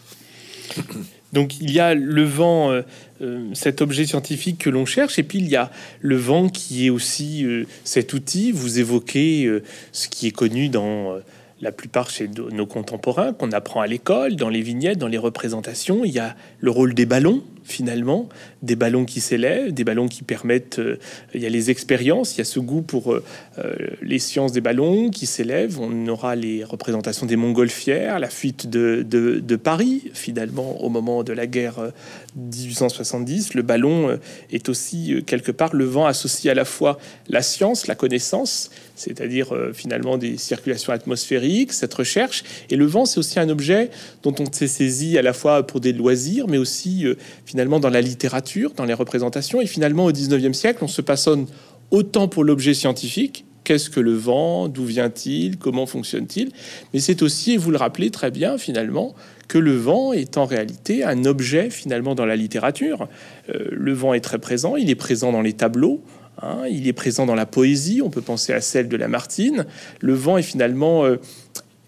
Donc 1.33 1.59
il 1.59 1.71
y 1.71 1.81
a 1.81 1.93
le 1.93 2.23
vent, 2.23 2.71
euh, 2.71 2.81
euh, 3.21 3.49
cet 3.53 3.81
objet 3.81 4.05
scientifique 4.05 4.59
que 4.59 4.69
l'on 4.69 4.85
cherche, 4.85 5.19
et 5.19 5.23
puis 5.23 5.39
il 5.39 5.49
y 5.49 5.57
a 5.57 5.69
le 5.99 6.15
vent 6.15 6.47
qui 6.47 6.85
est 6.85 6.89
aussi 6.89 7.45
cet 7.83 8.13
outil. 8.13 8.53
Vous 8.53 8.79
évoquez 8.79 9.51
ce 9.91 10.07
qui 10.07 10.27
est 10.27 10.31
connu 10.31 10.69
dans 10.69 11.17
la 11.61 11.71
plupart 11.71 12.09
chez 12.09 12.27
nos 12.27 12.65
contemporains, 12.65 13.33
qu'on 13.33 13.51
apprend 13.51 13.81
à 13.81 13.87
l'école, 13.87 14.35
dans 14.35 14.49
les 14.49 14.61
vignettes, 14.61 14.99
dans 14.99 15.07
les 15.07 15.17
représentations. 15.17 16.05
Il 16.05 16.11
y 16.11 16.19
a 16.19 16.35
le 16.59 16.69
rôle 16.69 16.93
des 16.93 17.05
ballons, 17.05 17.43
finalement, 17.67 18.29
des 18.61 18.75
ballons 18.75 19.05
qui 19.05 19.19
s'élèvent, 19.19 19.73
des 19.73 19.83
ballons 19.83 20.07
qui 20.07 20.23
permettent, 20.23 20.79
euh, 20.79 20.97
il 21.33 21.41
y 21.41 21.45
a 21.45 21.49
les 21.49 21.69
expériences, 21.69 22.35
il 22.35 22.37
y 22.37 22.41
a 22.41 22.45
ce 22.45 22.59
goût 22.59 22.81
pour 22.81 23.11
euh, 23.11 23.23
euh, 23.59 23.75
les 24.01 24.19
sciences 24.19 24.53
des 24.53 24.61
ballons 24.61 25.09
qui 25.09 25.25
s'élèvent, 25.25 25.79
on 25.79 26.07
aura 26.07 26.35
les 26.35 26.63
représentations 26.63 27.25
des 27.25 27.35
montgolfières, 27.35 28.19
la 28.19 28.29
fuite 28.29 28.69
de, 28.69 29.55
Paris, 29.57 30.11
finalement, 30.13 30.81
au 30.81 30.89
moment 30.89 31.23
de 31.23 31.33
la 31.33 31.47
guerre 31.47 31.91
1870, 32.35 33.55
le 33.55 33.63
ballon 33.63 34.17
est 34.51 34.69
aussi 34.69 35.23
quelque 35.25 35.51
part 35.51 35.75
le 35.75 35.83
vent 35.83 36.05
associé 36.05 36.51
à 36.51 36.53
la 36.53 36.63
fois 36.63 36.99
la 37.27 37.41
science, 37.41 37.87
la 37.87 37.95
connaissance, 37.95 38.69
c'est-à-dire 38.97 39.53
finalement 39.73 40.17
des 40.17 40.37
circulations 40.37 40.93
atmosphériques, 40.93 41.73
cette 41.73 41.93
recherche, 41.93 42.43
et 42.69 42.75
le 42.75 42.85
vent 42.85 43.05
c'est 43.05 43.19
aussi 43.19 43.39
un 43.39 43.49
objet 43.49 43.89
dont 44.23 44.33
on 44.39 44.51
s'est 44.51 44.67
saisi 44.67 45.17
à 45.17 45.21
la 45.21 45.33
fois 45.33 45.65
pour 45.65 45.79
des 45.79 45.93
loisirs, 45.93 46.47
mais 46.47 46.57
aussi 46.57 47.05
finalement 47.45 47.57
finalement 47.57 47.79
dans 47.79 47.89
la 47.89 48.01
littérature, 48.01 48.73
dans 48.75 48.85
les 48.85 48.93
représentations. 48.93 49.59
Et 49.59 49.65
finalement, 49.65 50.05
au 50.05 50.11
19e 50.11 50.53
siècle, 50.53 50.83
on 50.83 50.87
se 50.87 51.01
passonne 51.01 51.47
autant 51.89 52.27
pour 52.27 52.43
l'objet 52.43 52.75
scientifique, 52.75 53.45
qu'est-ce 53.63 53.89
que 53.89 53.99
le 53.99 54.13
vent, 54.13 54.67
d'où 54.67 54.85
vient-il, 54.85 55.57
comment 55.57 55.87
fonctionne-t-il, 55.87 56.51
mais 56.93 56.99
c'est 56.99 57.23
aussi, 57.23 57.53
et 57.53 57.57
vous 57.57 57.71
le 57.71 57.77
rappelez 57.77 58.11
très 58.11 58.29
bien 58.29 58.59
finalement, 58.59 59.15
que 59.47 59.57
le 59.57 59.75
vent 59.75 60.13
est 60.13 60.37
en 60.37 60.45
réalité 60.45 61.03
un 61.03 61.25
objet 61.25 61.71
finalement 61.71 62.13
dans 62.13 62.27
la 62.27 62.35
littérature. 62.35 63.07
Euh, 63.49 63.69
le 63.71 63.93
vent 63.93 64.13
est 64.13 64.21
très 64.21 64.37
présent, 64.37 64.75
il 64.75 64.91
est 64.91 64.95
présent 64.95 65.31
dans 65.31 65.41
les 65.41 65.53
tableaux, 65.53 66.03
hein, 66.41 66.63
il 66.69 66.87
est 66.87 66.93
présent 66.93 67.25
dans 67.25 67.35
la 67.35 67.45
poésie, 67.45 68.01
on 68.03 68.09
peut 68.09 68.21
penser 68.21 68.53
à 68.53 68.61
celle 68.61 68.87
de 68.87 68.97
Lamartine. 68.97 69.65
Le 69.99 70.13
vent 70.13 70.37
est 70.37 70.43
finalement 70.43 71.05
euh, 71.05 71.17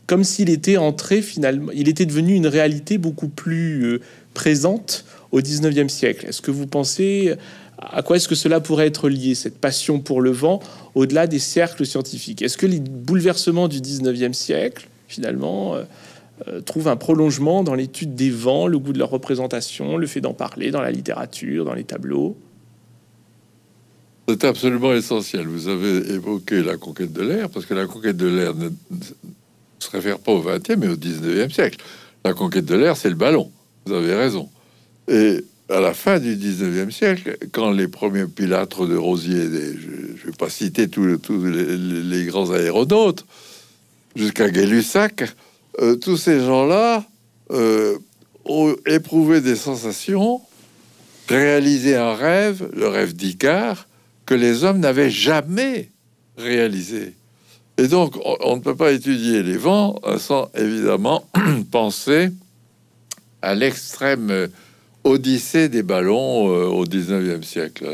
comme 0.07 0.23
s'il 0.23 0.49
était 0.49 0.77
entré 0.77 1.21
finalement, 1.21 1.71
il 1.73 1.87
était 1.87 2.05
devenu 2.05 2.33
une 2.33 2.47
réalité 2.47 2.97
beaucoup 2.97 3.29
plus 3.29 3.85
euh, 3.85 4.01
présente 4.33 5.05
au 5.31 5.41
19e 5.41 5.89
siècle. 5.89 6.25
Est-ce 6.27 6.41
que 6.41 6.51
vous 6.51 6.65
pensez 6.67 7.35
à 7.77 8.01
quoi 8.01 8.17
est-ce 8.17 8.27
que 8.27 8.35
cela 8.35 8.59
pourrait 8.59 8.87
être 8.87 9.07
lié, 9.07 9.35
cette 9.35 9.57
passion 9.57 9.99
pour 9.99 10.21
le 10.21 10.31
vent, 10.31 10.59
au-delà 10.95 11.27
des 11.27 11.39
cercles 11.39 11.85
scientifiques? 11.85 12.41
Est-ce 12.41 12.57
que 12.57 12.65
les 12.65 12.79
bouleversements 12.79 13.67
du 13.67 13.79
19e 13.79 14.33
siècle, 14.33 14.89
finalement, 15.07 15.75
euh, 16.47 16.61
trouvent 16.61 16.87
un 16.87 16.95
prolongement 16.95 17.63
dans 17.63 17.75
l'étude 17.75 18.15
des 18.15 18.29
vents, 18.29 18.67
le 18.67 18.79
goût 18.79 18.93
de 18.93 18.99
leur 18.99 19.09
représentation, 19.09 19.97
le 19.97 20.07
fait 20.07 20.21
d'en 20.21 20.33
parler 20.33 20.71
dans 20.71 20.81
la 20.81 20.91
littérature, 20.91 21.65
dans 21.65 21.73
les 21.73 21.83
tableaux? 21.83 22.37
C'est 24.29 24.43
absolument 24.43 24.93
essentiel. 24.93 25.47
Vous 25.47 25.69
avez 25.69 26.13
évoqué 26.13 26.61
la 26.61 26.77
conquête 26.77 27.11
de 27.11 27.23
l'air, 27.23 27.49
parce 27.49 27.65
que 27.65 27.73
la 27.73 27.87
conquête 27.87 28.15
de 28.15 28.27
l'air 28.27 28.53
ne 28.53 28.69
se 29.79 29.89
réfère 29.89 30.19
pas 30.19 30.31
au 30.31 30.43
20e, 30.43 30.75
mais 30.77 30.87
au 30.87 30.95
19e 30.95 31.51
siècle. 31.51 31.79
La 32.23 32.33
conquête 32.33 32.65
de 32.65 32.75
l'air, 32.75 32.95
c'est 32.95 33.09
le 33.09 33.15
ballon. 33.15 33.51
Vous 33.87 33.93
avez 33.93 34.13
raison. 34.13 34.47
Et 35.07 35.43
à 35.67 35.79
la 35.79 35.95
fin 35.95 36.19
du 36.19 36.35
19e 36.35 36.91
siècle, 36.91 37.37
quand 37.51 37.71
les 37.71 37.87
premiers 37.87 38.27
pilâtres 38.27 38.85
de 38.85 38.95
Rosier, 38.95 39.45
je 39.45 40.21
ne 40.21 40.25
vais 40.25 40.37
pas 40.37 40.51
citer 40.51 40.87
tous, 40.89 41.07
les, 41.07 42.25
grands 42.25 42.51
aéronautes, 42.51 43.25
jusqu'à 44.15 44.51
Gay-Lussac, 44.51 45.23
euh, 45.81 45.95
tous 45.95 46.17
ces 46.17 46.39
gens-là 46.39 47.03
euh, 47.49 47.97
ont 48.45 48.75
éprouvé 48.85 49.41
des 49.41 49.55
sensations, 49.55 50.39
réalisé 51.27 51.95
un 51.95 52.13
rêve, 52.13 52.69
le 52.75 52.87
rêve 52.87 53.15
d'Icare, 53.15 53.87
que 54.29 54.35
les 54.35 54.63
hommes 54.63 54.77
n'avaient 54.77 55.09
jamais 55.09 55.89
réalisé. 56.37 57.15
Et 57.79 57.87
donc, 57.87 58.13
on, 58.41 58.57
ne 58.57 58.61
peut 58.61 58.75
pas 58.75 58.91
étudier 58.91 59.41
les 59.41 59.57
vents 59.57 59.99
sans 60.19 60.51
évidemment 60.55 61.27
penser 61.71 62.29
à 63.41 63.55
l'extrême 63.55 64.49
odyssée 65.03 65.67
des 65.67 65.81
ballons 65.81 66.53
euh, 66.53 66.67
au 66.67 66.85
19e 66.85 67.41
siècle. 67.41 67.87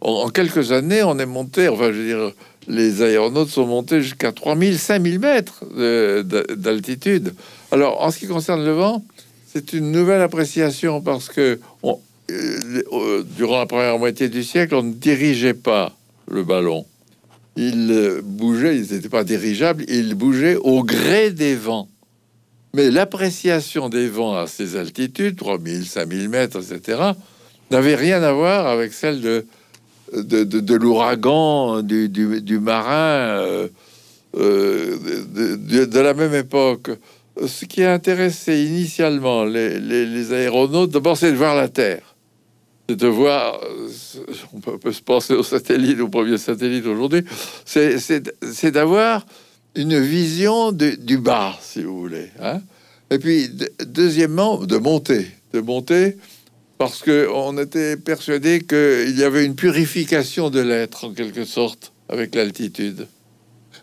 En, 0.00 0.30
quelques 0.30 0.72
années, 0.72 1.02
on 1.02 1.18
est 1.18 1.26
monté, 1.26 1.68
enfin, 1.68 1.92
je 1.92 1.98
veux 1.98 2.06
dire, 2.06 2.32
les 2.68 3.02
aéronautes 3.02 3.50
sont 3.50 3.66
montés 3.66 4.00
jusqu'à 4.00 4.32
3000, 4.32 4.78
5000 4.78 5.18
mètres 5.18 5.62
d'altitude. 6.54 7.34
Alors, 7.70 8.00
en 8.00 8.10
ce 8.10 8.18
qui 8.20 8.28
concerne 8.28 8.64
le 8.64 8.72
vent, 8.72 9.04
c'est 9.46 9.74
une 9.74 9.92
nouvelle 9.92 10.22
appréciation 10.22 11.02
parce 11.02 11.28
que 11.28 11.60
euh, 11.84 11.92
euh, 12.30 13.22
durant 13.36 13.58
la 13.58 13.66
première 13.66 13.98
moitié 13.98 14.28
du 14.28 14.42
siècle, 14.42 14.74
on 14.74 14.82
ne 14.82 14.92
dirigeait 14.92 15.54
pas 15.54 15.96
le 16.28 16.42
ballon. 16.42 16.86
Il 17.56 18.20
bougeait, 18.22 18.76
il 18.76 18.92
n'était 18.92 19.08
pas 19.08 19.24
dirigeable, 19.24 19.84
il 19.88 20.14
bougeait 20.14 20.56
au 20.56 20.82
gré 20.82 21.30
des 21.30 21.54
vents. 21.54 21.88
Mais 22.74 22.90
l'appréciation 22.90 23.88
des 23.88 24.08
vents 24.08 24.36
à 24.36 24.46
ces 24.46 24.76
altitudes, 24.76 25.36
3000, 25.36 25.86
5000 25.86 26.28
mètres, 26.28 26.60
etc., 26.60 27.12
n'avait 27.70 27.94
rien 27.94 28.22
à 28.22 28.32
voir 28.32 28.66
avec 28.66 28.92
celle 28.92 29.22
de, 29.22 29.46
de, 30.12 30.74
l'ouragan, 30.74 31.82
du, 31.82 32.58
marin 32.60 32.92
euh, 32.94 33.68
euh, 34.36 34.98
de, 35.86 36.00
la 36.00 36.14
même 36.14 36.34
époque. 36.34 36.90
Ce 37.46 37.64
qui 37.64 37.82
a 37.82 37.92
intéressé 37.92 38.64
initialement 38.64 39.44
les, 39.44 39.78
les, 39.80 40.32
aéronautes, 40.32 40.90
d'abord, 40.90 41.16
c'est 41.16 41.32
de 41.32 41.36
voir 41.36 41.54
la 41.54 41.68
Terre. 41.68 42.15
De 42.88 43.08
voir, 43.08 43.60
on 44.52 44.60
peut, 44.60 44.92
se 44.92 45.02
penser 45.02 45.34
aux 45.34 45.42
satellites, 45.42 45.98
aux 46.00 46.08
premiers 46.08 46.38
satellites 46.38 46.86
aujourd'hui, 46.86 47.22
c'est 47.64 48.70
d'avoir 48.70 49.26
une 49.74 50.00
vision 50.00 50.70
du 50.70 51.18
bas, 51.18 51.58
si 51.60 51.82
vous 51.82 51.98
voulez. 51.98 52.30
Hein. 52.40 52.60
Et 53.10 53.18
puis, 53.18 53.50
deuxièmement, 53.84 54.58
de 54.58 54.76
monter, 54.76 55.26
de 55.52 55.60
monter, 55.60 56.16
parce 56.78 57.02
que 57.02 57.28
on 57.32 57.56
était 57.58 57.96
persuadé 57.96 58.60
qu'il 58.60 59.18
y 59.18 59.24
avait 59.24 59.44
une 59.44 59.54
purification 59.54 60.50
de 60.50 60.60
l'être 60.60 61.04
en 61.04 61.12
quelque 61.12 61.44
sorte 61.44 61.92
avec 62.08 62.34
l'altitude. 62.34 63.08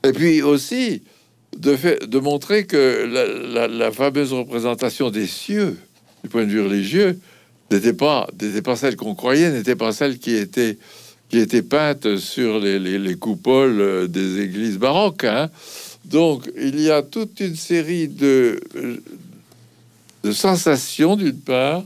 Et 0.06 0.12
puis 0.12 0.42
aussi 0.42 1.02
de, 1.58 1.76
fait, 1.76 2.08
de 2.08 2.20
montrer 2.20 2.66
que 2.66 3.68
la, 3.68 3.92
fameuse 3.92 4.34
représentation 4.34 5.10
des 5.10 5.28
cieux, 5.28 5.78
du 6.24 6.30
point 6.30 6.44
de 6.44 6.50
vue 6.50 6.62
religieux, 6.62 7.20
n'était 7.74 7.94
pas, 7.94 8.28
pas 8.64 8.76
celle 8.76 8.96
qu'on 8.96 9.16
croyait, 9.16 9.52
n'était 9.52 9.76
pas 9.76 9.92
celle 9.92 10.20
qui 10.20 10.36
était, 10.36 10.78
qui 11.30 11.46
peinte 11.62 12.18
sur 12.18 12.60
les, 12.60 12.80
les, 12.80 13.16
coupoles 13.16 14.08
des 14.08 14.42
églises 14.42 14.78
baroques. 14.78 15.24
Hein. 15.24 15.50
Donc, 16.06 16.50
il 16.58 16.80
y 16.80 16.92
a 16.92 17.02
toute 17.02 17.40
une 17.40 17.56
série 17.56 18.08
de, 18.08 18.60
de 20.24 20.32
sensations, 20.32 21.16
d'une 21.16 21.40
part, 21.40 21.84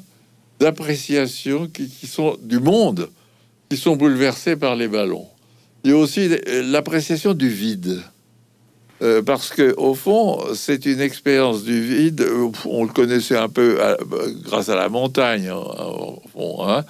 d'appréciation 0.60 1.68
qui, 1.68 2.08
sont 2.08 2.38
du 2.42 2.60
monde, 2.60 3.10
qui 3.70 3.78
sont 3.78 3.96
bouleversées 3.96 4.56
par 4.56 4.76
les 4.76 4.88
ballons. 4.88 5.28
Il 5.84 5.92
y 5.92 5.94
a 5.94 5.98
aussi 5.98 6.30
l'appréciation 6.64 7.34
du 7.34 7.50
vide. 7.50 8.02
Euh, 9.02 9.22
parce 9.22 9.50
que 9.50 9.76
au 9.78 9.94
fond, 9.94 10.40
c'est 10.56 10.86
une 10.86 11.02
expérience 11.02 11.64
du 11.64 11.82
vide. 11.82 12.28
On 12.66 12.84
le 12.84 12.92
connaissait 12.92 13.38
un 13.38 13.50
peu 13.50 13.78
grâce 14.44 14.70
à 14.70 14.76
la 14.76 14.90
montagne, 14.90 15.52
au 15.52 16.22
fond, 16.34 16.68
hein. 16.68 16.84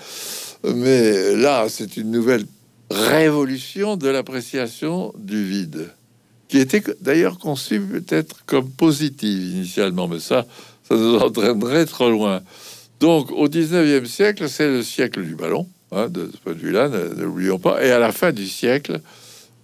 mais 0.64 1.36
là, 1.36 1.66
c'est 1.70 1.98
une 1.98 2.12
nouvelle 2.12 2.46
révolution 2.90 3.98
de 3.98 4.08
l'appréciation 4.08 5.14
du 5.18 5.44
vide 5.44 5.90
qui 6.48 6.60
était 6.60 6.82
d'ailleurs 7.02 7.40
conçu 7.40 7.80
peut-être 7.82 8.46
comme 8.46 8.70
positive 8.70 9.56
initialement, 9.56 10.08
mais 10.08 10.20
ça, 10.20 10.46
ça 10.88 10.96
nous 10.96 11.18
entraînerait 11.18 11.86
trop 11.86 12.10
loin. 12.10 12.42
Donc, 13.00 13.32
au 13.32 13.48
19e 13.48 14.06
siècle, 14.06 14.50
c'est 14.50 14.68
le 14.68 14.82
siècle 14.82 15.24
du 15.24 15.36
ballon, 15.36 15.68
hein, 15.92 16.08
de 16.08 16.30
ce 16.32 16.38
point 16.38 16.54
de 16.54 16.60
vue-là, 16.60 16.90
n'oublions 17.18 17.60
pas. 17.60 17.84
Et 17.86 17.92
à 17.92 18.00
la 18.00 18.12
fin 18.12 18.32
du 18.32 18.48
siècle, 18.48 19.02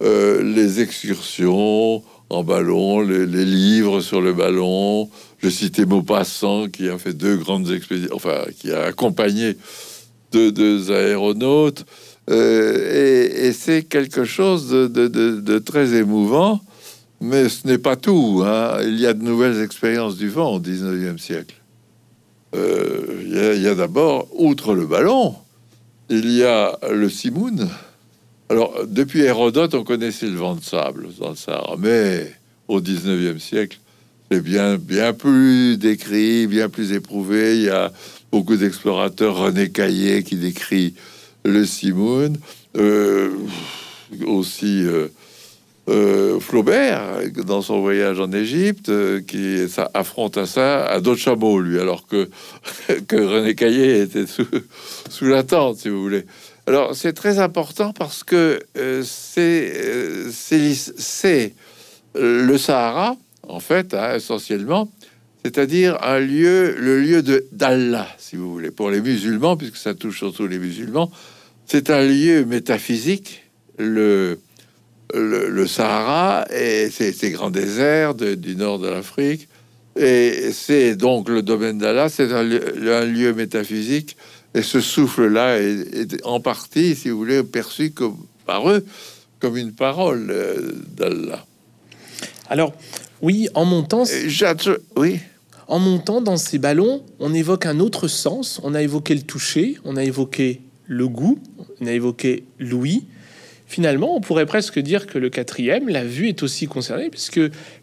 euh, 0.02 0.42
les 0.42 0.80
excursions 0.80 2.02
en 2.34 2.44
ballon, 2.44 3.00
les, 3.00 3.26
livres 3.26 4.00
sur 4.00 4.20
le 4.20 4.32
ballon. 4.32 5.08
Je 5.38 5.48
citais 5.48 5.84
Maupassant, 5.84 6.68
qui 6.68 6.88
a 6.88 6.98
fait 6.98 7.12
deux 7.12 7.36
grandes 7.36 7.70
expéditions, 7.70 8.14
enfin, 8.14 8.44
qui 8.58 8.72
a 8.72 8.84
accompagné 8.84 9.56
deux, 10.32 10.50
deux 10.50 10.90
aéronautes. 10.90 11.84
Euh, 12.30 13.48
et, 13.48 13.52
c'est 13.52 13.82
quelque 13.82 14.24
chose 14.24 14.68
de, 14.68 15.58
très 15.58 15.94
émouvant 15.94 16.60
mais 17.20 17.48
ce 17.48 17.66
n'est 17.66 17.78
pas 17.78 17.96
tout. 17.96 18.42
Hein. 18.44 18.78
Il 18.82 19.00
y 19.00 19.06
a 19.06 19.14
de 19.14 19.22
nouvelles 19.22 19.62
expériences 19.62 20.16
du 20.16 20.28
vent 20.28 20.56
au 20.56 20.60
19e 20.60 21.16
siècle. 21.16 21.54
Euh, 22.54 23.54
il 23.56 23.62
y 23.62 23.68
a, 23.68 23.74
d'abord, 23.74 24.28
outre 24.34 24.74
le 24.74 24.86
ballon, 24.86 25.34
il 26.10 26.30
y 26.30 26.44
a 26.44 26.78
le 26.90 27.08
simoun. 27.08 27.68
Alors, 28.50 28.74
depuis 28.86 29.20
Hérodote, 29.20 29.74
on 29.74 29.84
connaissait 29.84 30.26
le 30.26 30.36
vent 30.36 30.54
de 30.54 30.62
sable 30.62 31.08
dans 31.18 31.30
le 31.30 31.36
Sahara, 31.36 31.76
mais 31.78 32.30
au 32.68 32.80
19e 32.80 33.38
siècle, 33.38 33.78
c'est 34.30 34.42
bien, 34.42 34.76
bien 34.76 35.14
plus 35.14 35.78
décrit, 35.78 36.46
bien 36.46 36.68
plus 36.68 36.92
éprouvé. 36.92 37.56
Il 37.56 37.62
y 37.64 37.70
a 37.70 37.90
beaucoup 38.30 38.56
d'explorateurs, 38.56 39.36
René 39.36 39.70
Caillé 39.70 40.22
qui 40.24 40.36
décrit 40.36 40.94
le 41.44 41.64
simoun. 41.64 42.36
Euh, 42.76 43.30
aussi 44.26 44.84
euh, 44.84 45.08
euh, 45.88 46.38
Flaubert, 46.38 47.20
dans 47.46 47.62
son 47.62 47.80
voyage 47.80 48.20
en 48.20 48.30
Égypte, 48.32 48.90
qui 49.26 49.64
affronte 49.94 50.36
à 50.36 50.46
ça 50.46 50.84
à 50.84 51.00
d'autres 51.00 51.20
chameaux, 51.20 51.60
lui, 51.60 51.78
alors 51.78 52.06
que, 52.06 52.28
que 53.08 53.16
René 53.16 53.54
Caillé 53.54 54.02
était 54.02 54.26
sous, 54.26 54.46
sous 55.08 55.26
la 55.26 55.44
tente, 55.44 55.78
si 55.78 55.88
vous 55.88 56.02
voulez. 56.02 56.24
Alors, 56.66 56.94
c'est 56.94 57.12
très 57.12 57.38
important 57.38 57.92
parce 57.92 58.24
que 58.24 58.60
euh, 58.78 59.02
c'est 59.04 60.30
c'est 60.30 61.54
le 62.14 62.56
Sahara, 62.56 63.16
en 63.42 63.60
fait, 63.60 63.92
hein, 63.92 64.14
essentiellement, 64.14 64.90
c'est-à-dire 65.44 65.98
un 66.02 66.18
lieu, 66.20 66.74
le 66.78 67.00
lieu 67.00 67.22
de 67.22 67.46
d'Allah, 67.52 68.08
si 68.18 68.36
vous 68.36 68.50
voulez, 68.50 68.70
pour 68.70 68.90
les 68.90 69.00
musulmans, 69.00 69.56
puisque 69.56 69.76
ça 69.76 69.94
touche 69.94 70.18
surtout 70.18 70.46
les 70.46 70.58
musulmans. 70.58 71.10
C'est 71.66 71.90
un 71.90 72.02
lieu 72.02 72.44
métaphysique. 72.44 73.42
Le, 73.76 74.38
le, 75.12 75.66
Sahara 75.66 76.46
et 76.52 76.88
ces, 76.90 77.30
grands 77.30 77.50
déserts 77.50 78.14
du 78.14 78.56
nord 78.56 78.78
de 78.78 78.88
l'Afrique. 78.88 79.48
Et 79.96 80.50
c'est 80.52 80.96
donc 80.96 81.28
le 81.28 81.42
domaine 81.42 81.78
d'Allah, 81.78 82.08
c'est 82.08 82.32
un, 82.32 82.42
lieu 82.42 83.32
métaphysique. 83.34 84.16
Et 84.54 84.62
ce 84.62 84.80
souffle-là 84.80 85.58
est, 85.58 86.24
en 86.24 86.40
partie, 86.40 86.94
si 86.94 87.10
vous 87.10 87.18
voulez, 87.18 87.42
perçu 87.42 87.90
comme, 87.90 88.16
par 88.46 88.70
eux 88.70 88.84
comme 89.40 89.56
une 89.56 89.72
parole 89.72 90.28
euh, 90.30 90.72
d'Allah. 90.96 91.44
Alors, 92.48 92.72
oui, 93.20 93.48
en 93.54 93.64
montant... 93.64 94.04
Oui 94.96 95.18
en 95.66 95.78
montant 95.78 96.20
dans 96.20 96.36
ces 96.36 96.58
ballons, 96.58 97.02
on 97.20 97.32
évoque 97.32 97.66
un 97.66 97.80
autre 97.80 98.08
sens. 98.08 98.60
On 98.62 98.74
a 98.74 98.82
évoqué 98.82 99.14
le 99.14 99.22
toucher, 99.22 99.78
on 99.84 99.96
a 99.96 100.04
évoqué 100.04 100.60
le 100.86 101.08
goût, 101.08 101.38
on 101.80 101.86
a 101.86 101.92
évoqué 101.92 102.44
l'ouïe 102.58 103.04
finalement, 103.74 104.14
on 104.14 104.20
pourrait 104.20 104.46
presque 104.46 104.78
dire 104.78 105.08
que 105.08 105.18
le 105.18 105.30
quatrième, 105.30 105.88
la 105.88 106.04
vue 106.04 106.28
est 106.28 106.44
aussi 106.44 106.68
concernée, 106.68 107.10
puisque, 107.10 107.40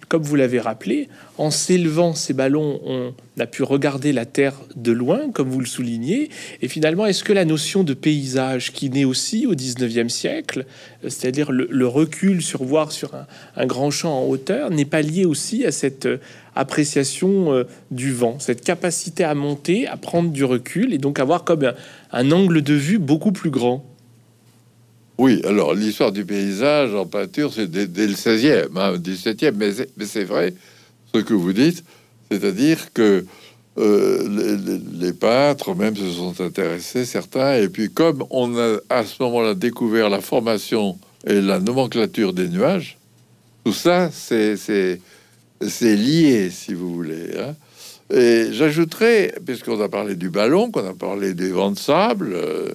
comme 0.07 0.23
vous 0.23 0.37
l'avez 0.37 0.61
rappelé, 0.61 1.09
en 1.37 1.51
s'élevant 1.51 2.13
ces 2.15 2.31
ballons, 2.31 2.79
on 2.85 3.13
a 3.37 3.45
pu 3.45 3.61
regarder 3.63 4.13
la 4.13 4.25
Terre 4.25 4.53
de 4.77 4.93
loin, 4.93 5.31
comme 5.33 5.49
vous 5.49 5.59
le 5.59 5.65
soulignez. 5.65 6.29
Et 6.61 6.69
finalement, 6.69 7.05
est-ce 7.07 7.25
que 7.25 7.33
la 7.33 7.43
notion 7.43 7.83
de 7.83 7.93
paysage, 7.93 8.71
qui 8.71 8.89
naît 8.89 9.03
aussi 9.03 9.45
au 9.45 9.53
19e 9.53 10.07
siècle, 10.07 10.65
c'est-à-dire 11.03 11.51
le, 11.51 11.87
recul 11.87 12.41
sur 12.41 12.63
voir 12.63 12.93
sur 12.93 13.11
un, 13.57 13.65
grand 13.65 13.91
champ 13.91 14.17
en 14.17 14.29
hauteur, 14.29 14.69
n'est 14.69 14.85
pas 14.85 15.01
liée 15.01 15.25
aussi 15.25 15.65
à 15.65 15.73
cette 15.73 16.07
appréciation 16.55 17.51
euh, 17.51 17.63
du 17.91 18.13
vent, 18.13 18.39
cette 18.39 18.63
capacité 18.63 19.25
à 19.25 19.35
monter, 19.35 19.87
à 19.87 19.97
prendre 19.97 20.29
du 20.29 20.45
recul 20.45 20.93
et 20.93 20.97
donc 20.97 21.19
avoir 21.19 21.43
comme 21.43 21.73
un 22.13 22.31
angle 22.31 22.61
de 22.61 22.75
vue 22.75 22.97
beaucoup 22.97 23.33
plus 23.33 23.49
grand? 23.49 23.90
Oui, 25.21 25.39
alors 25.45 25.75
l'histoire 25.75 26.11
du 26.11 26.25
paysage 26.25 26.95
en 26.95 27.05
peinture, 27.05 27.53
c'est 27.53 27.69
dès, 27.69 28.07
le 28.07 28.13
16e, 28.13 28.69
hein, 28.75 28.95
17e, 28.97 29.53
mais 29.55 30.05
c'est 30.07 30.23
vrai 30.23 30.55
ce 31.13 31.19
que 31.19 31.35
vous 31.35 31.53
dites, 31.53 31.83
c'est-à-dire 32.31 32.91
que 32.91 33.23
euh, 33.77 34.79
les, 34.99 35.13
peintres 35.13 35.75
même 35.75 35.95
se 35.95 36.09
sont 36.09 36.41
intéressés, 36.41 37.05
certains, 37.05 37.53
et 37.53 37.69
puis 37.69 37.91
comme 37.91 38.25
on 38.31 38.57
a 38.57 38.77
à 38.89 39.05
ce 39.05 39.21
moment-là 39.21 39.53
découvert 39.53 40.09
la 40.09 40.21
formation 40.21 40.97
et 41.27 41.39
la 41.39 41.59
nomenclature 41.59 42.33
des 42.33 42.47
nuages, 42.47 42.97
tout 43.63 43.73
ça, 43.73 44.09
c'est 44.11 44.57
lié, 45.83 46.49
si 46.49 46.73
vous 46.73 46.95
voulez. 46.95 47.29
Hein. 47.37 47.53
Et 48.11 48.47
j'ajouterais, 48.53 49.35
puisqu'on 49.45 49.79
a 49.81 49.87
parlé 49.87 50.15
du 50.15 50.31
ballon, 50.31 50.71
qu'on 50.71 50.89
a 50.89 50.95
parlé 50.95 51.35
des 51.35 51.51
vents 51.51 51.69
de 51.69 51.77
sable, 51.77 52.31
euh, 52.33 52.73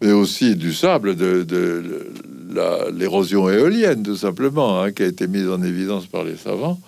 mais 0.00 0.12
aussi 0.12 0.56
du 0.56 0.72
sable, 0.72 1.16
de, 1.16 1.46
l'érosion 2.92 3.50
éolienne, 3.50 4.02
tout 4.02 4.16
simplement, 4.16 4.80
hein, 4.80 4.92
qui 4.92 5.02
a 5.02 5.06
été 5.06 5.26
mise 5.26 5.48
en 5.48 5.62
évidence 5.62 6.06
par 6.06 6.24
les 6.24 6.36
savants. 6.36 6.80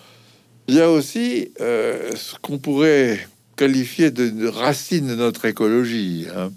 Il 0.69 0.75
y 0.75 0.81
a 0.81 0.91
aussi 0.91 1.51
euh, 1.61 2.11
ce 2.15 2.35
qu'on 2.41 2.59
pourrait 2.59 3.27
qualifier 3.57 4.11
de, 4.11 4.47
racine 4.47 5.09
de 5.09 5.15
notre 5.15 5.45
écologie, 5.45 6.27
hein. 6.35 6.51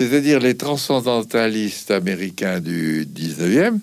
c'est-à-dire 0.00 0.40
les 0.40 0.56
transcendantalistes 0.56 1.90
américains 1.90 2.60
du 2.60 3.06
19e 3.06 3.78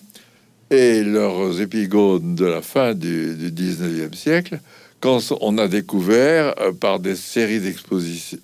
et 0.72 1.04
leurs 1.04 1.62
épigones 1.62 2.36
de 2.36 2.46
la 2.46 2.62
fin 2.62 2.94
du, 2.94 3.36
du 3.36 3.52
19e 3.52 4.16
siècle, 4.16 4.60
quand 5.00 5.20
on 5.42 5.58
a 5.58 5.68
découvert 5.68 6.56
euh, 6.60 6.72
par 6.72 7.00
des 7.00 7.16
séries 7.16 7.62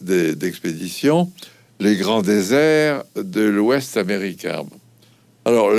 d'expéditions 0.01 1.31
les 1.83 1.97
grands 1.97 2.21
déserts 2.21 3.03
de 3.15 3.41
l'Ouest 3.41 3.97
américain. 3.97 4.63
Alors, 5.43 5.69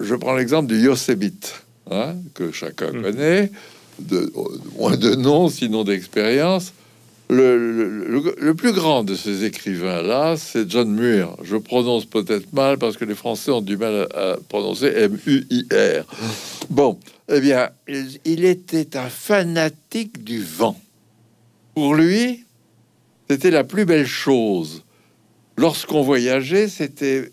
je 0.00 0.14
prends 0.16 0.34
l'exemple 0.34 0.66
du 0.66 0.80
Yosemite, 0.80 1.62
hein, 1.88 2.16
que 2.34 2.50
chacun 2.50 2.90
mmh. 2.90 3.02
connaît, 3.02 3.52
de, 4.00 4.32
moins 4.76 4.96
de 4.96 5.14
nom, 5.14 5.48
sinon 5.48 5.84
d'expérience. 5.84 6.72
Le, 7.30 8.52
plus 8.54 8.72
grand 8.72 9.04
de 9.04 9.14
ces 9.14 9.44
écrivains-là, 9.44 10.36
c'est 10.36 10.68
John 10.68 10.90
Muir. 10.90 11.36
Je 11.44 11.56
prononce 11.56 12.04
peut-être 12.04 12.52
mal 12.52 12.76
parce 12.76 12.96
que 12.96 13.04
les 13.04 13.14
Français 13.14 13.52
ont 13.52 13.62
du 13.62 13.76
mal 13.76 14.08
à, 14.14 14.36
prononcer 14.48 14.86
M-U-I-R. 14.88 16.04
Bon, 16.68 16.98
eh 17.32 17.40
bien, 17.40 17.70
il 18.24 18.44
était 18.44 18.96
un 18.96 19.08
fanatique 19.08 20.24
du 20.24 20.42
vent. 20.42 20.78
Pour 21.74 21.94
lui, 21.94 22.44
c'était 23.30 23.52
la 23.52 23.64
plus 23.64 23.86
belle 23.86 24.06
chose 24.06 24.82
Lorsqu'on 25.56 26.02
voyageait, 26.02 26.68
c'était... 26.68 27.30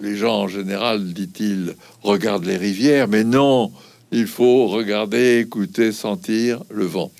les 0.00 0.16
gens 0.16 0.42
en 0.42 0.48
général, 0.48 1.12
dit-il, 1.12 1.74
regardent 2.02 2.44
les 2.44 2.56
rivières, 2.56 3.08
mais 3.08 3.24
non, 3.24 3.72
il 4.10 4.26
faut 4.26 4.66
regarder, 4.66 5.38
écouter, 5.38 5.92
sentir 5.92 6.62
le 6.70 6.84
vent. 6.84 7.10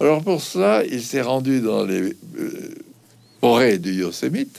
Alors 0.00 0.22
pour 0.22 0.42
cela, 0.42 0.84
il 0.84 1.02
s'est 1.02 1.22
rendu 1.22 1.60
dans 1.60 1.84
les 1.84 2.16
euh, 2.38 2.74
forêts 3.40 3.78
du 3.78 3.92
Yosemite. 3.94 4.58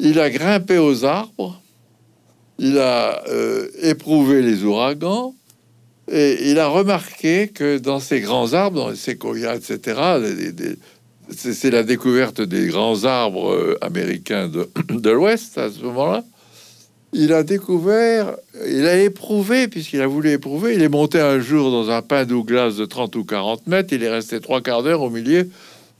Il 0.00 0.18
a 0.18 0.28
grimpé 0.28 0.78
aux 0.78 1.04
arbres. 1.04 1.62
Il 2.58 2.78
a 2.78 3.22
euh, 3.28 3.68
éprouvé 3.80 4.42
les 4.42 4.64
ouragans. 4.64 5.34
Et 6.10 6.50
il 6.50 6.58
a 6.58 6.66
remarqué 6.66 7.48
que 7.48 7.78
dans 7.78 8.00
ces 8.00 8.20
grands 8.20 8.52
arbres, 8.52 8.76
dans 8.76 8.88
les 8.90 8.96
séquoias, 8.96 9.54
etc., 9.54 10.00
c'est 11.36 11.70
la 11.70 11.82
découverte 11.82 12.40
des 12.40 12.68
grands 12.68 13.04
arbres 13.04 13.52
euh, 13.52 13.78
américains 13.80 14.48
de, 14.88 15.10
l'Ouest 15.10 15.58
à 15.58 15.70
ce 15.70 15.80
moment-là. 15.82 16.24
Il 17.12 17.32
a 17.32 17.42
découvert, 17.42 18.36
il 18.68 18.86
a 18.86 19.00
éprouvé, 19.00 19.66
puisqu'il 19.66 20.00
a 20.00 20.06
voulu 20.06 20.30
éprouver, 20.30 20.74
il 20.74 20.82
est 20.82 20.88
monté 20.88 21.20
un 21.20 21.40
jour 21.40 21.70
dans 21.70 21.90
un 21.90 22.02
pain 22.02 22.24
Douglas 22.24 22.76
de 22.78 22.84
30 22.84 23.16
ou 23.16 23.24
40 23.24 23.66
mètres, 23.66 23.92
il 23.92 24.04
est 24.04 24.10
resté 24.10 24.40
trois 24.40 24.60
quarts 24.60 24.84
d'heure 24.84 25.02
au 25.02 25.10
milieu 25.10 25.48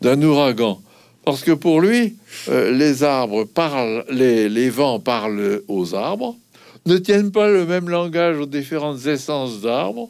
d'un 0.00 0.22
ouragan. 0.22 0.80
Parce 1.24 1.42
que 1.42 1.52
pour 1.52 1.80
lui, 1.80 2.16
euh, 2.48 2.70
les 2.70 3.02
arbres 3.02 3.44
parlent, 3.44 4.04
les, 4.08 4.48
les 4.48 4.70
vents 4.70 5.00
parlent 5.00 5.62
aux 5.66 5.94
arbres, 5.94 6.36
ne 6.86 6.96
tiennent 6.96 7.32
pas 7.32 7.48
le 7.48 7.66
même 7.66 7.88
langage 7.88 8.38
aux 8.38 8.46
différentes 8.46 9.06
essences 9.06 9.60
d'arbres. 9.60 10.08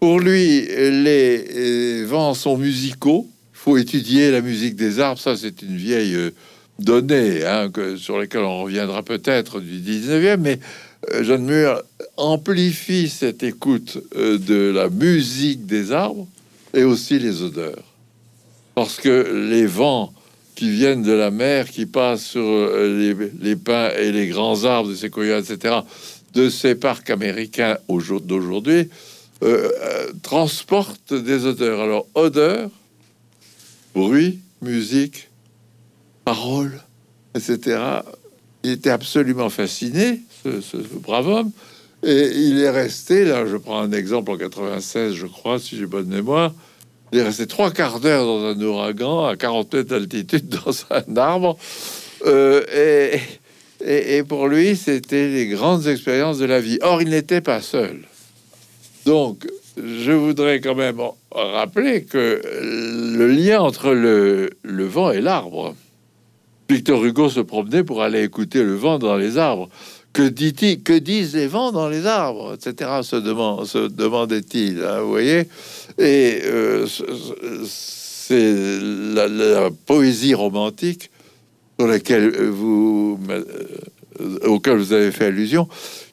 Pour 0.00 0.20
lui, 0.20 0.66
les, 0.66 2.04
vents 2.04 2.34
sont 2.34 2.56
musicaux. 2.56 3.26
Faut 3.66 3.76
étudier 3.76 4.30
la 4.30 4.40
musique 4.40 4.76
des 4.76 5.00
arbres. 5.00 5.20
Ça, 5.20 5.36
c'est 5.36 5.60
une 5.60 5.76
vieille 5.76 6.14
euh, 6.14 6.30
donnée 6.78 7.44
hein, 7.44 7.68
que, 7.68 7.96
sur 7.96 8.16
laquelle 8.16 8.42
on 8.42 8.62
reviendra 8.62 9.02
peut-être 9.02 9.60
du 9.60 9.80
19e. 9.80 10.38
Mais 10.38 10.60
euh, 11.12 11.24
John 11.24 11.44
Muir 11.44 11.82
amplifie 12.16 13.08
cette 13.08 13.42
écoute 13.42 13.98
euh, 14.16 14.38
de 14.38 14.72
la 14.72 14.88
musique 14.88 15.66
des 15.66 15.92
arbres 15.92 16.26
et 16.72 16.84
aussi 16.84 17.18
les 17.18 17.42
odeurs. 17.42 17.82
Parce 18.74 18.96
que 18.96 19.50
les 19.50 19.66
vents 19.66 20.14
qui 20.54 20.70
viennent 20.70 21.02
de 21.02 21.12
la 21.12 21.30
mer, 21.30 21.68
qui 21.68 21.86
passent 21.86 22.24
sur 22.24 22.42
les, 22.42 23.56
pins 23.56 23.90
et 23.98 24.10
les 24.10 24.28
grands 24.28 24.64
arbres 24.64 24.88
de 24.90 24.94
séquoia, 24.94 25.38
etc., 25.38 25.80
de 26.34 26.48
ces 26.48 26.76
parcs 26.76 27.10
américains 27.10 27.78
d'aujourd'hui, 27.88 28.88
euh, 29.42 29.70
euh, 29.82 30.12
transportent 30.22 31.12
des 31.12 31.44
odeurs. 31.44 31.80
Alors, 31.80 32.06
odeur, 32.14 32.70
bruit, 33.96 34.40
musique, 34.60 35.30
parole, 36.26 36.82
etc. 37.34 37.78
Il 38.62 38.72
était 38.72 38.90
absolument 38.90 39.48
fasciné, 39.48 40.20
ce, 40.44 40.76
brave 40.98 41.28
homme. 41.28 41.50
Et 42.02 42.30
il 42.34 42.58
est 42.58 42.68
resté, 42.68 43.24
là, 43.24 43.46
je 43.46 43.56
prends 43.56 43.80
un 43.80 43.92
exemple 43.92 44.30
en 44.30 44.36
96, 44.36 45.14
je 45.14 45.26
crois, 45.26 45.58
si 45.58 45.78
j'ai 45.78 45.86
bonne 45.86 46.08
mémoire, 46.08 46.52
il 47.10 47.20
est 47.20 47.22
resté 47.22 47.46
trois 47.46 47.70
quarts 47.70 48.00
d'heure 48.00 48.26
dans 48.26 48.44
un 48.44 48.60
ouragan 48.60 49.24
à 49.24 49.34
40 49.34 49.72
mètres 49.72 49.88
d'altitude 49.88 50.48
dans 50.48 50.74
un 50.90 51.16
arbre. 51.16 51.56
Euh, 52.26 53.16
et, 53.80 54.18
et, 54.18 54.22
pour 54.24 54.46
lui, 54.46 54.76
c'était 54.76 55.28
les 55.28 55.46
grandes 55.46 55.86
expériences 55.86 56.38
de 56.38 56.44
la 56.44 56.60
vie. 56.60 56.78
Or, 56.82 57.00
il 57.00 57.08
n'était 57.08 57.40
pas 57.40 57.62
seul. 57.62 58.02
Donc, 59.06 59.46
je 59.76 60.12
voudrais 60.12 60.60
quand 60.60 60.74
même 60.74 61.00
rappeler 61.30 62.04
que 62.04 62.40
le 62.44 63.28
lien 63.28 63.60
entre 63.60 63.92
le, 63.92 64.50
vent 64.64 65.10
et 65.10 65.20
l'arbre. 65.20 65.74
Victor 66.68 67.04
Hugo 67.04 67.28
se 67.28 67.40
promenait 67.40 67.84
pour 67.84 68.02
aller 68.02 68.22
écouter 68.22 68.62
le 68.62 68.74
vent 68.74 68.98
dans 68.98 69.16
les 69.16 69.38
arbres. 69.38 69.68
Que, 70.12 70.22
dit 70.22 70.80
que 70.82 70.98
disent 70.98 71.34
les 71.36 71.46
vents 71.46 71.72
dans 71.72 71.90
les 71.90 72.06
arbres, 72.06 72.54
etc. 72.54 73.00
se, 73.02 73.16
demandait-il. 73.88 74.82
Hein, 74.82 75.00
vous 75.02 75.10
voyez 75.10 75.40
Et 75.98 76.40
euh, 76.44 76.86
c'est 77.64 78.80
la, 78.80 79.70
poésie 79.84 80.32
romantique 80.32 81.10
sur 81.78 81.86
laquelle 81.86 82.32
euh, 82.34 83.44
auquel 84.46 84.78
vous 84.78 84.92
avez 84.94 85.12
fait 85.12 85.26
allusion, 85.26 85.68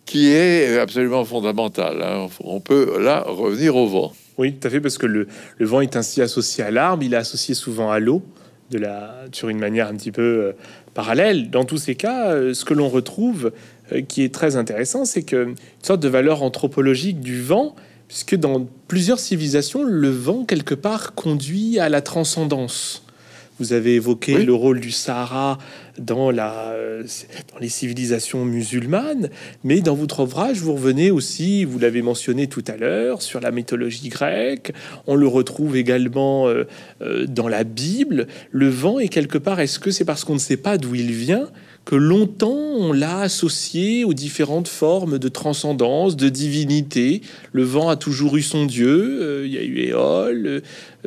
qui 0.06 0.28
est 0.32 0.78
absolument 0.78 1.26
fondamentale. 1.26 2.02
Hein. 2.02 2.28
On 2.44 2.60
peut 2.60 3.00
là 3.02 3.24
revenir 3.26 3.76
au 3.76 3.88
vent. 3.88 4.14
Oui, 4.38 4.54
tout 4.54 4.68
à 4.68 4.72
fait, 4.72 4.82
parce 4.82 4.98
que 4.98 5.06
le, 5.06 5.28
vent 5.60 5.82
est 5.82 5.96
ainsi 5.96 6.22
associé 6.22 6.64
à 6.64 6.72
l'arbre, 6.72 7.04
il 7.04 7.14
est 7.14 7.18
associé 7.18 7.54
souvent 7.54 7.92
à 7.92 8.00
l'eau, 8.00 8.24
de 8.72 8.80
la, 8.80 9.26
sur 9.32 9.50
une 9.50 9.60
manière 9.60 9.88
un 9.88 9.96
petit 9.96 10.12
peu 10.12 10.22
euh, 10.22 10.52
parallèle. 10.94 11.52
Dans 11.52 11.66
tous 11.66 11.78
ces 11.78 11.96
cas, 11.96 12.54
ce 12.54 12.66
que 12.66 12.74
l'on 12.74 12.90
retrouve, 12.90 13.52
euh, 13.92 14.02
qui 14.02 14.24
est 14.24 14.34
très 14.34 14.56
intéressant, 14.56 15.06
c'est 15.06 15.24
que 15.24 15.48
une 15.50 15.56
sorte 15.82 16.00
de 16.00 16.10
valeur 16.10 16.42
anthropologique 16.44 17.20
du 17.20 17.42
vent, 17.42 17.76
puisque 18.08 18.36
dans 18.36 18.68
plusieurs 18.88 19.20
civilisations, 19.20 19.84
le 19.84 20.10
vent 20.10 20.46
quelque 20.46 20.76
part 20.76 21.14
conduit 21.16 21.80
à 21.80 21.90
la 21.90 22.02
transcendance. 22.02 23.06
Vous 23.60 23.74
avez 23.74 23.96
évoqué 23.96 24.44
le 24.44 24.54
rôle 24.54 24.80
du 24.80 24.92
Sahara 24.92 25.58
dans, 26.00 26.32
la, 26.32 26.72
euh, 26.72 27.04
dans 27.52 27.60
les 27.60 27.70
civilisations 27.70 28.46
musulmanes, 28.46 29.30
mais 29.64 29.82
dans 29.82 29.96
votre 29.96 30.24
ouvrage, 30.24 30.58
vous 30.58 30.74
revenez 30.74 31.12
aussi, 31.12 31.64
vous 31.64 31.78
l'avez 31.78 32.02
mentionné 32.02 32.48
tout 32.48 32.64
à 32.68 32.78
l'heure, 32.78 33.22
sur 33.22 33.40
la 33.40 33.52
mythologie 33.52 34.10
grecque. 34.10 34.74
On 35.06 35.16
le 35.16 35.28
retrouve 35.28 35.78
également 35.78 36.48
euh, 36.48 36.66
dans 37.28 37.48
la 37.48 37.64
Bible. 37.64 38.28
Le 38.52 38.70
vent 38.70 39.00
est 39.00 39.10
quelque 39.10 39.38
part, 39.38 39.60
est-ce 39.60 39.80
que 39.80 39.92
c'est 39.92 40.06
parce 40.06 40.24
qu'on 40.24 40.34
ne 40.34 40.40
sait 40.40 40.58
pas 40.58 40.78
d'où 40.78 40.96
il 40.96 41.12
vient 41.12 41.50
que 41.86 41.96
longtemps 41.96 42.50
on 42.50 42.94
l'a 42.94 43.20
associé 43.20 44.04
aux 44.04 44.14
différentes 44.14 44.68
formes 44.68 45.20
de 45.20 45.28
transcendance, 45.28 46.16
de 46.16 46.30
divinité. 46.30 47.22
Le 47.52 47.64
vent 47.64 47.90
a 47.90 47.96
toujours 47.96 48.38
eu 48.38 48.42
son 48.42 48.66
dieu, 48.66 49.20
euh, 49.22 49.46
il 49.46 49.54
y 49.54 49.58
a 49.58 49.64
eu 49.64 49.80
Éole. 49.80 50.48
Euh, 50.48 50.62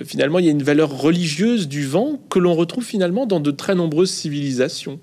finalement, 0.04 0.38
il 0.38 0.44
y 0.44 0.48
a 0.48 0.52
une 0.52 0.62
valeur 0.62 0.90
religieuse 0.90 1.68
du 1.68 1.86
vent 1.86 2.20
que 2.30 2.38
l'on 2.38 2.54
retrouve 2.54 2.84
finalement 2.84 3.26
dans 3.26 3.40
de 3.40 3.50
très 3.50 3.74
nombreuses 3.74 4.10
civilisations. 4.10 5.00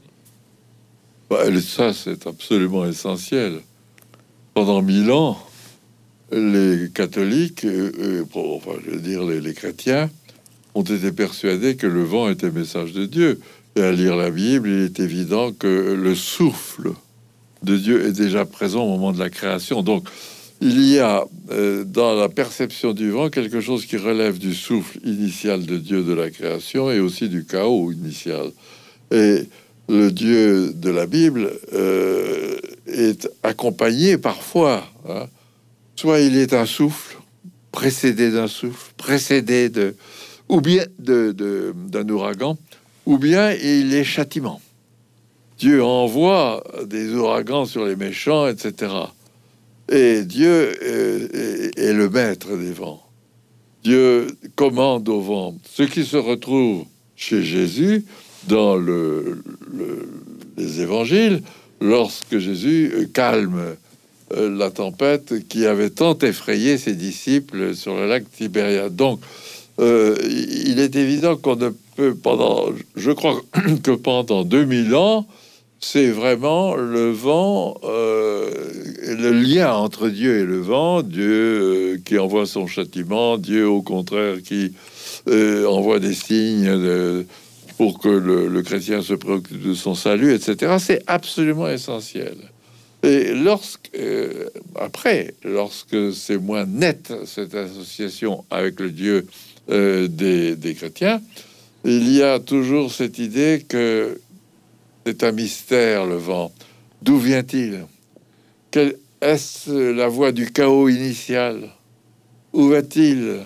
Bah, 1.29 1.45
ça, 1.61 1.93
c'est 1.93 2.27
absolument 2.27 2.85
essentiel. 2.85 3.59
Pendant 4.53 4.81
mille 4.81 5.11
ans, 5.11 5.37
les 6.31 6.89
catholiques, 6.93 7.65
euh, 7.65 8.23
enfin, 8.33 8.73
je 8.85 8.91
veux 8.91 8.99
dire 8.99 9.23
les 9.23 9.53
chrétiens, 9.53 10.09
ont 10.75 10.83
été 10.83 11.11
persuadés 11.11 11.75
que 11.75 11.87
le 11.87 12.03
vent 12.03 12.29
était 12.29 12.51
message 12.51 12.93
de 12.93 13.05
Dieu 13.05 13.39
et 13.75 13.81
à 13.81 13.91
lire 13.91 14.15
la 14.15 14.29
Bible, 14.29 14.69
il 14.69 14.81
est 14.81 14.99
évident 14.99 15.51
que 15.51 15.67
le 15.67 16.15
souffle 16.15 16.93
de 17.63 17.77
Dieu 17.77 18.05
est 18.05 18.11
déjà 18.11 18.45
présent 18.45 18.83
au 18.83 18.89
moment 18.89 19.11
de 19.11 19.19
la 19.19 19.29
création. 19.29 19.81
Donc, 19.81 20.07
il 20.61 20.81
y 20.81 20.99
a 20.99 21.25
euh, 21.51 21.83
dans 21.83 22.13
la 22.13 22.29
perception 22.29 22.93
du 22.93 23.09
vent 23.09 23.29
quelque 23.29 23.59
chose 23.59 23.85
qui 23.85 23.97
relève 23.97 24.37
du 24.37 24.53
souffle 24.53 24.99
initial 25.03 25.65
de 25.65 25.77
Dieu 25.77 26.03
de 26.03 26.13
la 26.13 26.29
création 26.29 26.91
et 26.91 26.99
aussi 26.99 27.29
du 27.29 27.45
chaos 27.45 27.91
initial. 27.91 28.51
Et 29.11 29.43
le 29.89 30.11
Dieu 30.11 30.71
de 30.73 30.89
la 30.89 31.05
Bible 31.05 31.51
euh, 31.73 32.57
est 32.87 33.29
accompagné 33.43 34.17
parfois, 34.17 34.83
hein, 35.09 35.25
soit 35.95 36.19
il 36.19 36.37
est 36.37 36.53
un 36.53 36.65
souffle, 36.65 37.17
précédé 37.71 38.31
d'un 38.31 38.47
souffle, 38.47 38.93
précédé 38.97 39.69
de, 39.69 39.95
ou 40.47 40.61
bien 40.61 40.85
d'un 40.99 41.33
de, 41.33 41.73
d'un 41.89 42.07
ouragan, 42.07 42.57
ou 43.05 43.17
bien 43.17 43.51
il 43.51 43.93
est 43.93 44.03
châtiment. 44.03 44.61
Dieu 45.57 45.83
envoie 45.83 46.63
des 46.85 47.13
ouragans 47.13 47.65
sur 47.65 47.85
les 47.85 47.95
méchants, 47.95 48.47
etc. 48.47 48.93
Et 49.89 50.23
Dieu 50.23 50.71
est, 51.77 51.93
le 51.93 52.09
maître 52.09 52.57
des 52.57 52.71
vents. 52.71 53.01
Dieu 53.83 54.27
commande 54.55 55.07
au 55.09 55.21
vent. 55.21 55.55
Ce 55.69 55.83
qui 55.83 56.05
se 56.05 56.17
retrouve 56.17 56.85
chez 57.15 57.43
Jésus 57.43 58.05
dans 58.47 58.75
le, 58.75 59.43
les 60.57 60.81
évangiles, 60.81 61.41
lorsque 61.79 62.37
Jésus 62.37 63.09
calme 63.13 63.75
euh, 64.33 64.57
la 64.57 64.71
tempête 64.71 65.47
qui 65.47 65.65
avait 65.65 65.89
tant 65.89 66.17
effrayé 66.19 66.77
ses 66.77 66.93
disciples 66.93 67.75
sur 67.75 67.95
le 67.95 68.07
lac 68.07 68.23
Tibériade. 68.31 68.95
Donc, 68.95 69.19
euh, 69.79 70.15
il 70.23 70.79
est 70.79 70.95
évident 70.95 71.35
qu'on 71.35 71.55
ne 71.55 71.69
pendant, 72.21 72.65
je 72.95 73.11
crois 73.11 73.41
que 73.83 73.91
pendant 73.91 74.43
2000 74.43 74.95
ans, 74.95 75.27
c'est 75.83 76.11
vraiment 76.11 76.75
le 76.75 77.11
vent, 77.11 77.75
euh, 77.83 78.49
le 79.05 79.31
lien 79.31 79.73
entre 79.73 80.07
Dieu 80.07 80.39
et 80.39 80.45
le 80.45 80.59
vent, 80.59 81.01
Dieu 81.01 81.23
euh, 81.25 81.97
qui 82.03 82.17
envoie 82.17 82.45
son 82.45 82.67
châtiment, 82.67 83.37
Dieu 83.37 83.67
au 83.67 83.81
contraire 83.81 84.41
qui 84.41 84.73
euh, 85.27 85.65
envoie 85.65 85.99
des 85.99 86.13
signes 86.13 86.71
pour 87.77 87.99
que 87.99 88.07
le, 88.07 88.61
chrétien 88.61 89.01
se 89.01 89.13
préoccupe 89.13 89.61
de 89.61 89.73
son 89.73 89.93
salut, 89.93 90.33
etc. 90.33 90.77
C'est 90.79 91.03
absolument 91.05 91.67
essentiel. 91.67 92.35
Et 93.03 93.33
lorsque, 93.33 93.91
après, 94.79 95.33
lorsque 95.43 96.13
c'est 96.13 96.37
moins 96.37 96.65
net 96.65 97.11
cette 97.25 97.55
association 97.55 98.45
avec 98.49 98.79
le 98.79 98.89
Dieu 98.89 99.27
des, 99.67 100.55
des 100.55 100.73
chrétiens, 100.75 101.19
il 101.83 102.11
y 102.13 102.21
a 102.23 102.39
toujours 102.39 102.91
cette 102.91 103.19
idée 103.19 103.65
que 103.67 104.19
c'est 105.05 105.23
un 105.23 105.31
mystère, 105.31 106.05
le 106.05 106.15
vent. 106.15 106.51
D'où 107.01 107.17
vient-il? 107.17 107.85
Est-ce 109.21 109.91
la 109.91 110.07
voie 110.07 110.31
du 110.31 110.51
chaos 110.51 110.87
initial? 110.87 111.69
Où 112.53 112.69
va-t-il? 112.69 113.39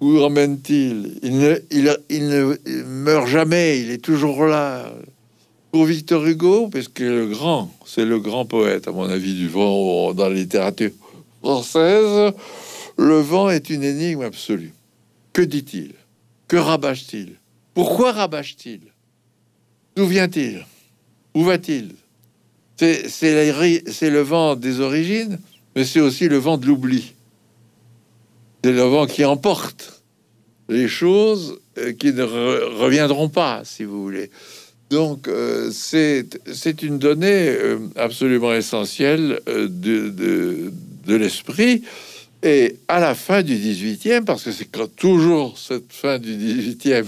Où 0.00 0.18
emmène-t-il? 0.18 1.18
Il 1.22 1.38
ne, 1.38 2.84
meurt 2.84 3.28
jamais, 3.28 3.80
il 3.80 3.90
est 3.90 4.02
toujours 4.02 4.44
là. 4.44 4.92
Pour 5.70 5.84
Victor 5.84 6.24
Hugo, 6.24 6.68
parce 6.68 6.88
que 6.88 7.04
le 7.04 7.26
grand, 7.26 7.70
c'est 7.84 8.04
le 8.04 8.18
grand 8.18 8.46
poète, 8.46 8.88
à 8.88 8.92
mon 8.92 9.08
avis, 9.08 9.34
du 9.34 9.48
vent 9.48 10.14
dans 10.14 10.28
la 10.28 10.34
littérature 10.34 10.92
française, 11.42 12.32
le 12.96 13.20
vent 13.20 13.50
est 13.50 13.68
une 13.70 13.84
énigme 13.84 14.22
absolue. 14.22 14.72
Que 15.32 15.42
dit-il? 15.42 15.92
Que 16.48 16.56
rabâche-t-il? 16.56 17.34
Pourquoi 17.74 18.12
rabâche-t-il? 18.12 18.80
D'où 19.94 20.06
vient-il? 20.06 20.64
Où 21.34 21.44
va-t-il? 21.44 21.94
C'est 22.76 24.10
le 24.10 24.20
vent 24.20 24.56
des 24.56 24.80
origines, 24.80 25.38
mais 25.76 25.84
c'est 25.84 26.00
aussi 26.00 26.28
le 26.28 26.38
vent 26.38 26.56
de 26.56 26.66
l'oubli. 26.66 27.14
C'est 28.64 28.72
le 28.72 28.82
vent 28.82 29.06
qui 29.06 29.24
emporte 29.24 30.02
les 30.68 30.88
choses 30.88 31.58
euh, 31.78 31.92
qui 31.92 32.12
ne 32.12 32.22
reviendront 32.22 33.28
pas, 33.28 33.62
si 33.64 33.84
vous 33.84 34.02
voulez. 34.02 34.30
Donc, 34.90 35.28
euh, 35.28 35.70
c'est 35.70 36.82
une 36.82 36.98
donnée 36.98 37.48
euh, 37.48 37.78
absolument 37.96 38.52
essentielle 38.52 39.40
de, 39.46 40.08
de 40.08 41.14
l'esprit. 41.14 41.82
Et 42.42 42.76
à 42.86 43.00
la 43.00 43.14
fin 43.14 43.42
du 43.42 43.56
18e, 43.56 44.24
parce 44.24 44.44
que 44.44 44.52
c'est 44.52 44.70
toujours 44.94 45.58
cette 45.58 45.92
fin 45.92 46.18
du 46.18 46.36
18e 46.36 47.06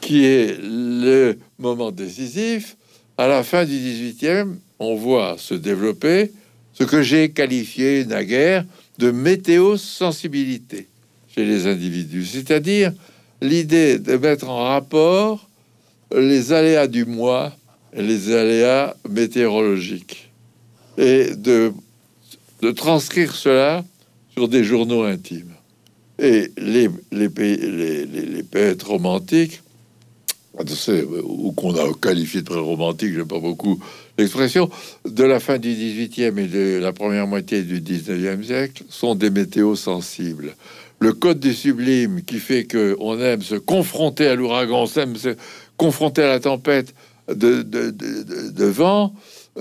qui 0.00 0.24
est 0.24 0.56
le 0.62 1.38
moment 1.58 1.90
décisif, 1.90 2.76
à 3.18 3.26
la 3.26 3.42
fin 3.42 3.64
du 3.64 3.74
18e, 3.74 4.54
on 4.78 4.94
voit 4.94 5.36
se 5.38 5.54
développer 5.54 6.32
ce 6.72 6.84
que 6.84 7.02
j'ai 7.02 7.30
qualifié 7.30 8.04
naguère 8.04 8.64
de 8.98 9.10
météosensibilité 9.10 10.88
chez 11.34 11.44
les 11.44 11.66
individus, 11.66 12.26
c'est-à-dire 12.26 12.92
l'idée 13.42 13.98
de 13.98 14.16
mettre 14.16 14.48
en 14.48 14.64
rapport 14.64 15.48
les 16.14 16.52
aléas 16.52 16.86
du 16.86 17.04
mois 17.04 17.52
et 17.92 18.02
les 18.02 18.32
aléas 18.32 18.94
météorologiques 19.08 20.30
et 20.96 21.34
de, 21.34 21.72
de 22.62 22.70
transcrire 22.70 23.34
cela 23.34 23.84
sur 24.40 24.48
des 24.48 24.64
journaux 24.64 25.02
intimes. 25.02 25.52
Et 26.18 26.50
les, 26.56 26.88
les, 27.12 27.28
les, 27.28 28.06
les 28.06 28.42
poètes 28.42 28.82
romantiques 28.82 29.60
ou 31.24 31.52
qu'on 31.52 31.74
a 31.74 31.92
qualifié 31.92 32.40
de 32.40 32.46
pré-romantique, 32.46 33.12
j'aime 33.12 33.28
pas 33.28 33.38
beaucoup 33.38 33.78
l'expression, 34.16 34.70
de 35.04 35.24
la 35.24 35.40
fin 35.40 35.58
du 35.58 35.74
18e 35.74 36.38
et 36.38 36.46
de 36.46 36.78
la 36.78 36.94
première 36.94 37.26
moitié 37.26 37.62
du 37.62 37.82
19e 37.82 38.42
siècle 38.42 38.84
sont 38.88 39.14
des 39.14 39.28
météos 39.28 39.76
sensibles. 39.76 40.56
Le 41.00 41.12
code 41.12 41.38
du 41.38 41.52
sublime 41.52 42.22
qui 42.22 42.38
fait 42.38 42.64
que 42.64 42.96
on 42.98 43.20
aime 43.20 43.42
se 43.42 43.56
confronter 43.56 44.26
à 44.26 44.36
l'ouragan, 44.36 44.86
on 44.86 45.00
aime 45.00 45.16
se 45.16 45.36
confronter 45.76 46.22
à 46.22 46.28
la 46.28 46.40
tempête 46.40 46.94
de, 47.28 47.60
de, 47.60 47.90
de, 47.90 48.64
vent, 48.64 49.14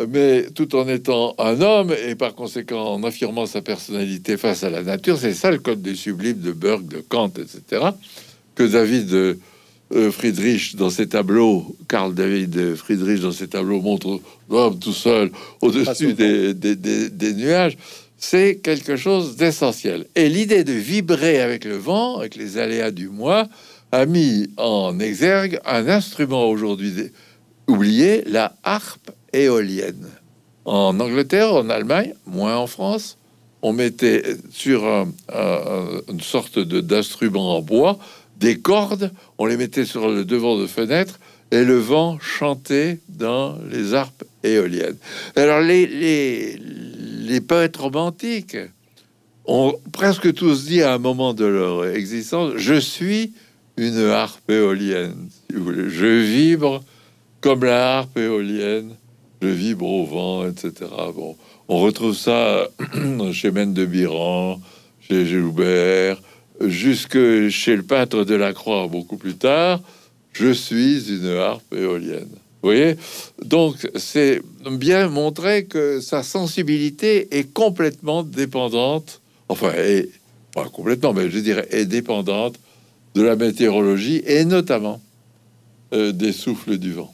mais 0.08 0.45
tout 0.54 0.75
en 0.75 0.88
étant 0.88 1.36
un 1.39 1.62
homme 1.62 1.93
et 2.08 2.15
par 2.15 2.36
conséquent 2.36 2.93
en 2.93 3.04
affirmant 3.04 3.45
sa 3.45 3.62
personnalité 3.62 4.38
face 4.38 4.63
à 4.63 4.69
la 4.69 4.84
nature, 4.84 5.17
c'est 5.17 5.34
ça 5.34 5.52
le 5.52 5.60
code 5.60 5.82
du 5.82 5.95
sublime 5.95 6.39
de 6.39 6.52
Burke, 6.52 6.88
de 6.88 7.04
Kant, 7.08 7.32
etc., 7.38 7.88
que 8.56 8.63
David 8.63 9.13
euh, 9.13 10.12
Friedrich 10.12 10.75
dans 10.75 10.89
ses 10.89 11.08
tableaux, 11.08 11.75
Carl 11.88 12.13
David 12.13 12.75
Friedrich 12.75 13.21
dans 13.21 13.32
ses 13.32 13.47
tableaux 13.47 13.82
montre 13.82 14.19
l'homme 14.49 14.78
tout 14.78 14.93
seul 14.93 15.32
au-dessus 15.62 16.13
des, 16.13 16.54
des, 16.54 17.34
nuages, 17.34 17.78
c'est 18.17 18.58
quelque 18.58 18.95
chose 18.95 19.36
d'essentiel. 19.38 20.06
Et 20.15 20.30
l'idée 20.30 20.63
de 20.63 20.73
vibrer 20.73 21.41
avec 21.41 21.65
le 21.65 21.78
vent, 21.78 22.19
avec 22.19 22.36
les 22.36 22.58
aléas 22.58 22.91
du 22.91 23.10
mois, 23.10 23.47
a 23.91 24.06
mis 24.06 24.49
en 24.58 24.99
exergue 24.99 25.60
un 25.65 25.88
instrument 25.88 26.47
aujourd'hui 26.47 26.93
oublié, 27.67 28.23
la 28.28 28.56
harpe 28.63 29.12
éolienne. 29.34 30.08
En 30.65 31.00
Angleterre, 31.00 31.54
en 31.54 31.70
Allemagne, 31.70 32.13
moins 32.26 32.58
en 32.58 32.68
France, 32.68 33.18
on 33.62 33.74
mettait 33.74 34.24
sur 34.52 34.86
une 34.88 36.22
sorte 36.22 36.60
d'instrument 36.60 37.58
en 37.58 37.62
bois 37.62 37.98
des 38.38 38.60
cordes, 38.60 39.12
on 39.38 39.46
les 39.46 39.58
mettait 39.58 39.86
sur 39.86 40.08
le 40.10 40.24
devant 40.24 40.58
de 40.58 40.65
fenêtre 40.65 41.20
et 41.52 41.63
le 41.63 41.78
vent 41.78 42.20
chantait 42.20 43.00
dans 43.10 43.58
les 43.70 43.94
harpes 43.94 44.24
éoliennes. 44.44 44.98
Alors 45.36 45.60
les, 45.62 45.88
les, 45.88 46.58
les 46.58 47.42
poètes 47.42 47.78
romantiques 47.78 48.58
ont 49.46 49.76
presque 49.92 50.34
tous 50.34 50.65
dit 50.65 50.82
à 50.82 50.94
un 50.94 51.00
moment 51.00 51.34
de 51.34 51.46
leur 51.46 51.86
existence, 51.88 52.54
je 52.56 52.80
suis 52.80 53.34
une 53.78 54.06
harpe 54.08 54.50
éolienne. 54.50 55.30
Je 55.50 56.22
vibre 56.22 56.84
comme 57.42 57.63
la 57.63 57.98
harpe 57.98 58.18
éolienne, 58.18 58.96
je 59.41 59.47
vibre 59.47 59.86
au 59.86 60.06
vent, 60.06 60.47
etc. 60.47 60.89
Bon, 61.15 61.36
on 61.67 61.80
retrouve 61.80 62.15
ça 62.15 62.67
chez 63.32 63.52
Mène 63.52 63.73
de 63.73 63.86
Biran, 63.86 64.60
chez 65.02 65.25
Joubert, 65.25 66.21
jusque 66.62 67.49
chez 67.49 67.75
le 67.75 67.84
peintre 67.84 68.23
de 68.23 68.36
la 68.36 68.54
Croix 68.54 68.88
beaucoup 68.88 69.17
plus 69.17 69.36
tard, 69.36 69.82
je 70.34 70.52
suis 70.52 71.10
une 71.10 71.28
harpe 71.38 71.73
éolienne. 71.73 72.30
Vous 72.62 72.69
voyez? 72.69 72.97
Donc, 73.43 73.89
c'est 73.95 74.41
bien 74.69 75.08
montrer 75.08 75.65
que 75.65 76.02
sa 76.02 76.23
sensibilité 76.23 77.28
est 77.38 77.54
complètement 77.54 78.23
dépendante, 78.23 79.21
enfin, 79.47 79.71
est, 79.78 80.10
pas 80.54 80.65
complètement, 80.65 81.13
mais 81.13 81.30
je 81.30 81.39
dirais, 81.39 81.67
est 81.71 81.86
dépendante 81.86 82.56
de 83.15 83.21
la 83.21 83.38
météorologie 83.38 84.21
et 84.25 84.43
notamment 84.43 85.02
euh, 85.93 86.12
des 86.12 86.34
souffles 86.34 86.78
du 86.78 86.93
vent. 86.93 87.13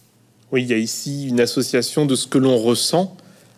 Oui, 0.52 0.64
il 0.64 0.70
y 0.70 0.74
a 0.74 0.78
ici 0.78 1.28
une 1.28 1.40
association 1.40 2.06
de 2.06 2.16
ce 2.16 2.28
que 2.28 2.38
l'on 2.38 2.58
ressent 2.58 3.18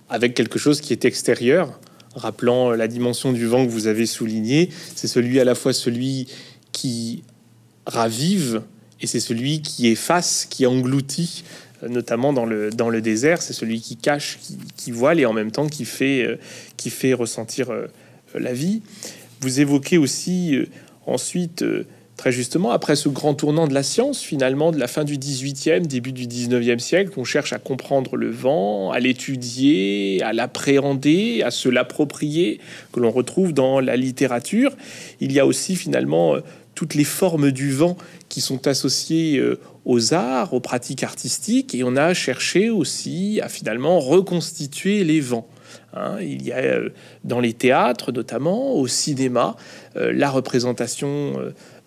avec 0.09 0.33
quelque 0.33 0.57
chose 0.57 0.81
qui 0.81 0.93
est 0.93 1.05
extérieur 1.05 1.79
rappelant 2.15 2.71
la 2.71 2.87
dimension 2.87 3.31
du 3.31 3.45
vent 3.45 3.65
que 3.65 3.71
vous 3.71 3.87
avez 3.87 4.05
souligné. 4.05 4.69
C'est 4.95 5.07
celui 5.07 5.39
à 5.39 5.43
la 5.43 5.55
fois 5.55 5.73
celui 5.73 6.27
qui 6.71 7.23
ravive 7.85 8.61
et 9.01 9.07
c'est 9.07 9.19
celui 9.19 9.61
qui 9.61 9.87
efface, 9.87 10.47
qui 10.49 10.65
engloutit, 10.65 11.43
notamment 11.87 12.33
dans 12.33 12.45
le, 12.45 12.71
dans 12.71 12.89
le 12.89 13.01
désert. 13.01 13.41
C'est 13.41 13.53
celui 13.53 13.81
qui 13.81 13.95
cache, 13.95 14.39
qui, 14.75 14.91
voile 14.91 15.19
et 15.19 15.25
en 15.25 15.33
même 15.33 15.51
temps 15.51 15.67
qui 15.67 15.85
fait, 15.85 16.23
euh, 16.23 16.37
qui 16.75 16.89
fait 16.89 17.13
ressentir 17.13 17.69
euh, 17.69 17.87
la 18.33 18.53
vie. 18.53 18.81
Vous 19.41 19.59
évoquez 19.59 19.97
aussi 19.97 20.55
euh, 20.55 20.65
ensuite 21.05 21.63
Très 22.17 22.31
justement, 22.31 22.71
après 22.71 22.95
ce 22.95 23.09
grand 23.09 23.35
tournant 23.35 23.67
de 23.67 23.75
la 23.75 23.83
science, 23.83 24.23
finalement, 24.23 24.71
de 24.71 24.79
la 24.79 24.87
fin 24.87 25.03
du 25.03 25.19
18e, 25.19 25.85
début 25.85 26.11
du 26.11 26.25
19e 26.25 26.79
siècle, 26.79 27.11
on 27.17 27.23
cherche 27.23 27.53
à 27.53 27.59
comprendre 27.59 28.15
le 28.15 28.31
vent, 28.31 28.89
à 28.91 28.99
l'étudier, 28.99 30.23
à 30.23 30.33
l'appréhender, 30.33 31.43
à 31.43 31.51
se 31.51 31.69
l'approprier, 31.69 32.59
que 32.91 32.99
l'on 32.99 33.11
retrouve 33.11 33.53
dans 33.53 33.79
la 33.79 33.95
littérature. 33.95 34.75
Il 35.19 35.31
y 35.31 35.39
a 35.39 35.45
aussi 35.45 35.75
finalement 35.75 36.35
euh, 36.35 36.39
toutes 36.73 36.95
les 36.95 37.03
formes 37.03 37.51
du 37.51 37.71
vent 37.71 37.95
qui 38.29 38.41
sont 38.41 38.67
associées 38.67 39.37
euh, 39.37 39.59
aux 39.85 40.15
arts, 40.15 40.55
aux 40.55 40.59
pratiques 40.59 41.03
artistiques, 41.03 41.75
et 41.75 41.83
on 41.83 41.95
a 41.95 42.15
cherché 42.15 42.71
aussi 42.71 43.39
à 43.43 43.47
finalement 43.47 43.99
reconstituer 43.99 45.03
les 45.03 45.21
vents. 45.21 45.47
Hein. 45.93 46.17
il 46.21 46.43
y 46.43 46.51
a 46.51 46.57
euh, 46.57 46.89
dans 47.23 47.39
les 47.39 47.53
théâtres 47.53 48.11
notamment, 48.11 48.73
au 48.73 48.87
cinéma, 48.87 49.55
la 49.95 50.29
représentation 50.29 51.33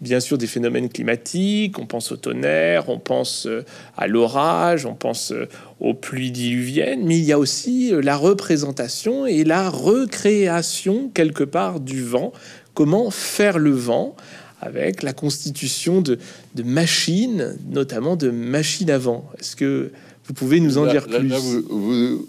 bien 0.01 0.21
sûr 0.21 0.39
des 0.39 0.47
phénomènes 0.47 0.89
climatiques, 0.89 1.79
on 1.79 1.87
pense 1.87 2.13
au 2.13 2.17
tonnerre, 2.17 2.89
on 2.89 2.99
pense 2.99 3.47
euh, 3.47 3.65
à 3.97 4.07
l'orage, 4.07 4.87
on 4.87 4.95
pense 4.95 5.33
euh, 5.33 5.47
aux 5.79 5.95
pluies 5.95 6.31
diluviennes, 6.31 7.05
mais 7.05 7.19
il 7.19 7.25
y 7.25 7.33
a 7.33 7.39
aussi 7.39 7.93
euh, 7.93 8.01
la 8.01 8.17
représentation 8.17 9.27
et 9.27 9.45
la 9.45 9.69
recréation 9.69 11.11
quelque 11.13 11.45
part 11.45 11.81
du 11.81 12.03
vent. 12.03 12.33
Comment 12.75 13.11
faire 13.11 13.59
le 13.59 13.73
vent 13.73 14.17
avec 14.63 15.03
la 15.03 15.13
constitution 15.13 16.01
de, 16.01 16.19
machines, 16.65 17.57
notamment 17.69 18.17
de 18.17 18.31
machines 18.31 18.91
à 18.91 18.99
vent? 18.99 19.29
Est-ce 19.39 19.57
que 19.57 19.93
vous 20.25 20.35
pouvez 20.35 20.61
nous 20.61 20.79
en 20.79 20.87
dire 20.87 21.07
plus? 21.07 21.29
vous, 21.69 22.27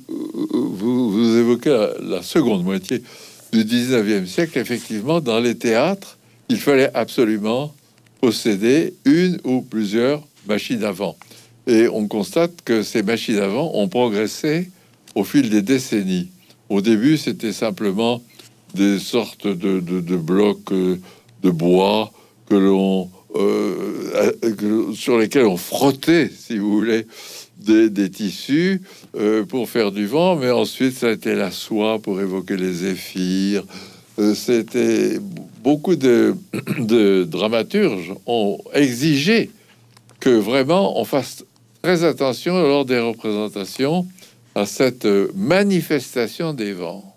vous, 0.52 1.38
évoquez 1.38 1.70
la, 1.70 1.90
la, 2.02 2.22
seconde 2.22 2.64
moitié 2.64 3.02
du 3.54 3.64
19e 3.64 4.26
siècle, 4.26 4.58
effectivement, 4.58 5.22
dans 5.22 5.40
les 5.40 5.56
théâtres 5.56 6.18
il 6.52 6.60
fallait 6.60 6.92
absolument 6.94 7.74
posséder 8.20 8.94
une 9.06 9.40
ou 9.46 9.62
plusieurs 9.62 10.28
machines 10.48 10.84
à 10.84 10.92
vent. 10.92 11.16
Et 11.66 11.88
on 11.88 12.10
constate 12.10 12.62
que 12.66 12.84
ces 12.84 13.04
machines 13.04 13.40
à 13.40 13.48
vent 13.48 13.72
ont 13.74 13.88
progressé 13.88 14.70
au 15.16 15.24
fil 15.24 15.50
des 15.50 15.62
décennies. 15.62 16.30
Au 16.68 16.82
début, 16.82 17.18
c'était 17.18 17.54
simplement 17.54 18.22
des 18.74 19.00
sortes 19.00 19.48
de, 19.48 19.80
blocs 20.18 20.74
euh, 20.74 20.98
de 21.42 21.50
bois 21.50 22.12
que 22.50 22.56
l'on 22.56 23.10
euh, 23.34 24.34
sur 24.94 25.18
lesquels 25.18 25.46
on 25.46 25.56
frottait, 25.56 26.30
si 26.38 26.58
vous 26.58 26.74
voulez, 26.74 27.08
des, 27.60 28.12
tissus 28.12 28.82
euh, 29.16 29.46
pour 29.46 29.70
faire 29.70 29.94
du 29.94 30.06
vent. 30.06 30.36
Mais 30.36 30.52
ensuite, 30.52 30.98
ça 30.98 31.08
a 31.08 31.12
été 31.12 31.34
la 31.34 31.52
soie 31.52 32.00
pour 32.00 32.20
évoquer 32.20 32.58
les 32.58 32.74
zéphyrs. 32.74 33.64
C'était 34.36 35.18
beaucoup 35.64 35.96
de, 35.96 36.36
dramaturges 37.26 38.14
ont 38.26 38.60
exigé 38.74 39.52
que 40.20 40.30
vraiment 40.30 41.00
on 41.00 41.06
fasse 41.06 41.46
très 41.82 42.04
attention 42.04 42.62
lors 42.62 42.86
des 42.86 43.00
représentations 43.00 44.06
à 44.56 44.66
cette 44.66 45.08
manifestation 45.36 46.54
des 46.54 46.74
vents. 46.74 47.16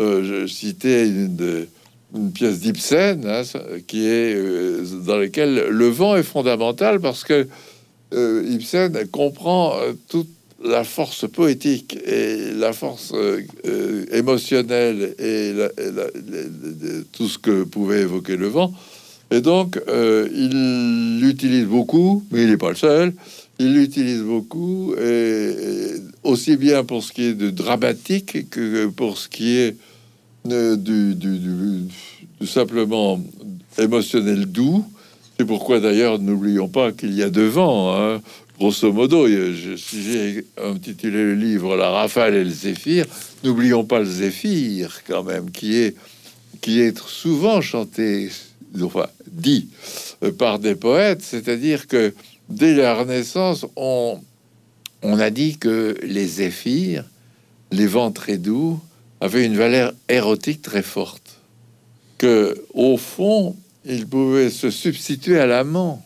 Euh, 0.00 0.24
je 0.24 0.46
citais 0.46 1.06
une, 1.06 1.66
une 2.14 2.32
pièce 2.32 2.60
d'Ibsen 2.60 3.26
hein, 3.26 3.42
qui 3.86 4.06
est 4.06 4.34
euh, 4.34 4.84
dans 5.04 5.16
laquelle 5.16 5.66
le 5.68 5.88
vent 5.88 6.16
est 6.16 6.22
fondamental 6.22 7.00
parce 7.00 7.24
que 7.24 7.46
euh, 8.14 8.46
Ibsen 8.48 9.06
comprend 9.08 9.74
toute 10.08 10.30
la 10.64 10.84
force 10.84 11.28
poétique 11.28 11.98
et 12.06 12.52
la 12.54 12.72
force 12.72 13.12
émotionnelle 14.12 15.14
et, 15.18 15.52
tout 17.12 17.28
ce 17.28 17.38
que 17.38 17.64
pouvait 17.64 18.02
évoquer 18.02 18.36
le 18.36 18.48
vent. 18.48 18.72
Et 19.30 19.40
donc, 19.40 19.80
il 19.88 21.18
l'utilise 21.20 21.66
beaucoup, 21.66 22.24
mais 22.30 22.42
il 22.42 22.50
n'est 22.50 22.56
pas 22.56 22.70
le 22.70 22.76
seul. 22.76 23.12
Il 23.58 23.74
l'utilise 23.74 24.22
beaucoup, 24.22 24.94
et, 24.94 25.94
aussi 26.22 26.56
bien 26.56 26.84
pour 26.84 27.02
ce 27.02 27.12
qui 27.12 27.24
est 27.24 27.34
de 27.34 27.50
dramatique 27.50 28.48
que 28.50 28.86
pour 28.86 29.18
ce 29.18 29.28
qui 29.28 29.56
est 29.56 29.76
du, 30.44 31.88
simplement 32.46 33.20
émotionnel 33.78 34.46
doux. 34.46 34.84
C'est 35.38 35.46
pourquoi 35.46 35.80
d'ailleurs, 35.80 36.18
n'oublions 36.18 36.68
pas 36.68 36.92
qu'il 36.92 37.14
y 37.14 37.22
a 37.22 37.30
devant, 37.30 37.96
hein, 37.96 38.20
grosso 38.62 38.92
modo, 38.92 39.26
j'ai 39.26 40.44
intitulé 40.56 41.16
le 41.16 41.34
livre 41.34 41.76
La 41.76 41.90
rafale 41.90 42.36
et 42.36 42.44
le 42.44 42.50
zéphyr, 42.50 43.06
n'oublions 43.42 43.82
pas 43.82 43.98
le 43.98 44.04
zéphyr 44.04 45.02
quand 45.04 45.24
même, 45.24 45.50
qui 45.50 45.78
est, 45.78 45.96
qui 46.60 46.80
est 46.80 46.96
souvent 46.96 47.60
chanté, 47.60 48.30
enfin 48.80 49.08
dit 49.26 49.68
euh, 50.22 50.30
par 50.30 50.60
des 50.60 50.76
poètes, 50.76 51.22
c'est-à-dire 51.22 51.88
que 51.88 52.14
dès 52.48 52.74
la 52.74 52.94
Renaissance, 52.94 53.66
on, 53.74 54.20
on 55.02 55.18
a 55.18 55.30
dit 55.30 55.58
que 55.58 55.96
les 56.04 56.26
zéphyrs, 56.26 57.04
les 57.72 57.88
vents 57.88 58.12
très 58.12 58.38
doux, 58.38 58.78
avait 59.20 59.44
une 59.44 59.56
valeur 59.56 59.92
érotique 60.08 60.62
très 60.62 60.82
forte, 60.82 61.40
que 62.16 62.64
au 62.74 62.96
fond, 62.96 63.56
il 63.84 64.06
pouvait 64.06 64.50
se 64.50 64.70
substituer 64.70 65.40
à 65.40 65.46
l'amant, 65.46 66.00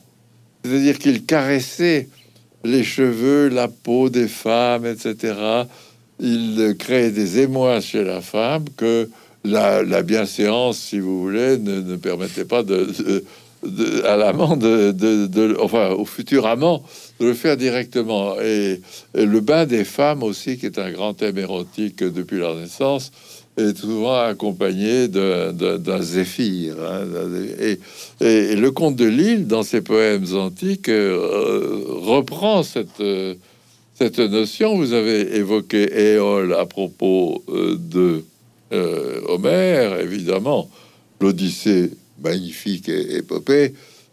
c'est-à-dire 0.64 0.98
qu'il 0.98 1.26
caressait 1.26 2.08
les 2.66 2.84
cheveux, 2.84 3.48
la 3.48 3.68
peau 3.68 4.08
des 4.08 4.28
femmes, 4.28 4.86
etc. 4.86 5.34
Il 6.20 6.74
créait 6.78 7.10
des 7.10 7.40
émois 7.40 7.80
chez 7.80 8.04
la 8.04 8.20
femme 8.20 8.64
que 8.76 9.08
la, 9.44 10.02
bienséance, 10.02 10.78
si 10.78 10.98
vous 10.98 11.20
voulez, 11.20 11.58
ne, 11.58 11.96
permettait 11.96 12.44
pas 12.44 12.62
de, 12.62 12.88
à 14.04 14.16
l'amant 14.16 14.56
de, 14.56 15.56
enfin 15.60 15.90
au 15.90 16.04
futur 16.04 16.46
amant 16.46 16.82
de 17.20 17.26
le 17.26 17.34
faire 17.34 17.56
directement 17.56 18.36
et, 18.40 18.80
le 19.14 19.40
bain 19.40 19.66
des 19.66 19.84
femmes 19.84 20.22
aussi 20.22 20.58
qui 20.58 20.66
est 20.66 20.78
un 20.78 20.90
grand 20.90 21.14
thème 21.14 21.38
érotique 21.38 22.02
depuis 22.02 22.38
la 22.38 22.54
naissance 22.54 23.12
est 23.56 23.76
souvent 23.76 24.20
accompagné 24.20 25.08
d'un 25.08 26.02
zéphyr 26.02 26.76
hein, 26.80 27.04
et, 28.20 28.56
le 28.56 28.70
comte 28.70 28.96
de 28.96 29.06
Lille 29.06 29.46
dans 29.46 29.62
ses 29.62 29.80
poèmes 29.80 30.26
antiques 30.34 30.88
euh, 30.88 31.84
reprend 31.88 32.62
cette 32.62 33.02
cette 33.98 34.18
notion. 34.18 34.76
Vous 34.76 34.92
avez 34.92 35.36
évoqué 35.36 36.12
Éole 36.12 36.54
à 36.54 36.66
propos 36.66 37.42
euh, 37.48 37.76
de 37.78 38.24
euh, 38.72 39.20
Homère 39.26 40.00
évidemment. 40.00 40.68
l'Odyssée 41.20 41.92
magnifique 42.22 42.88
épopée 42.88 43.72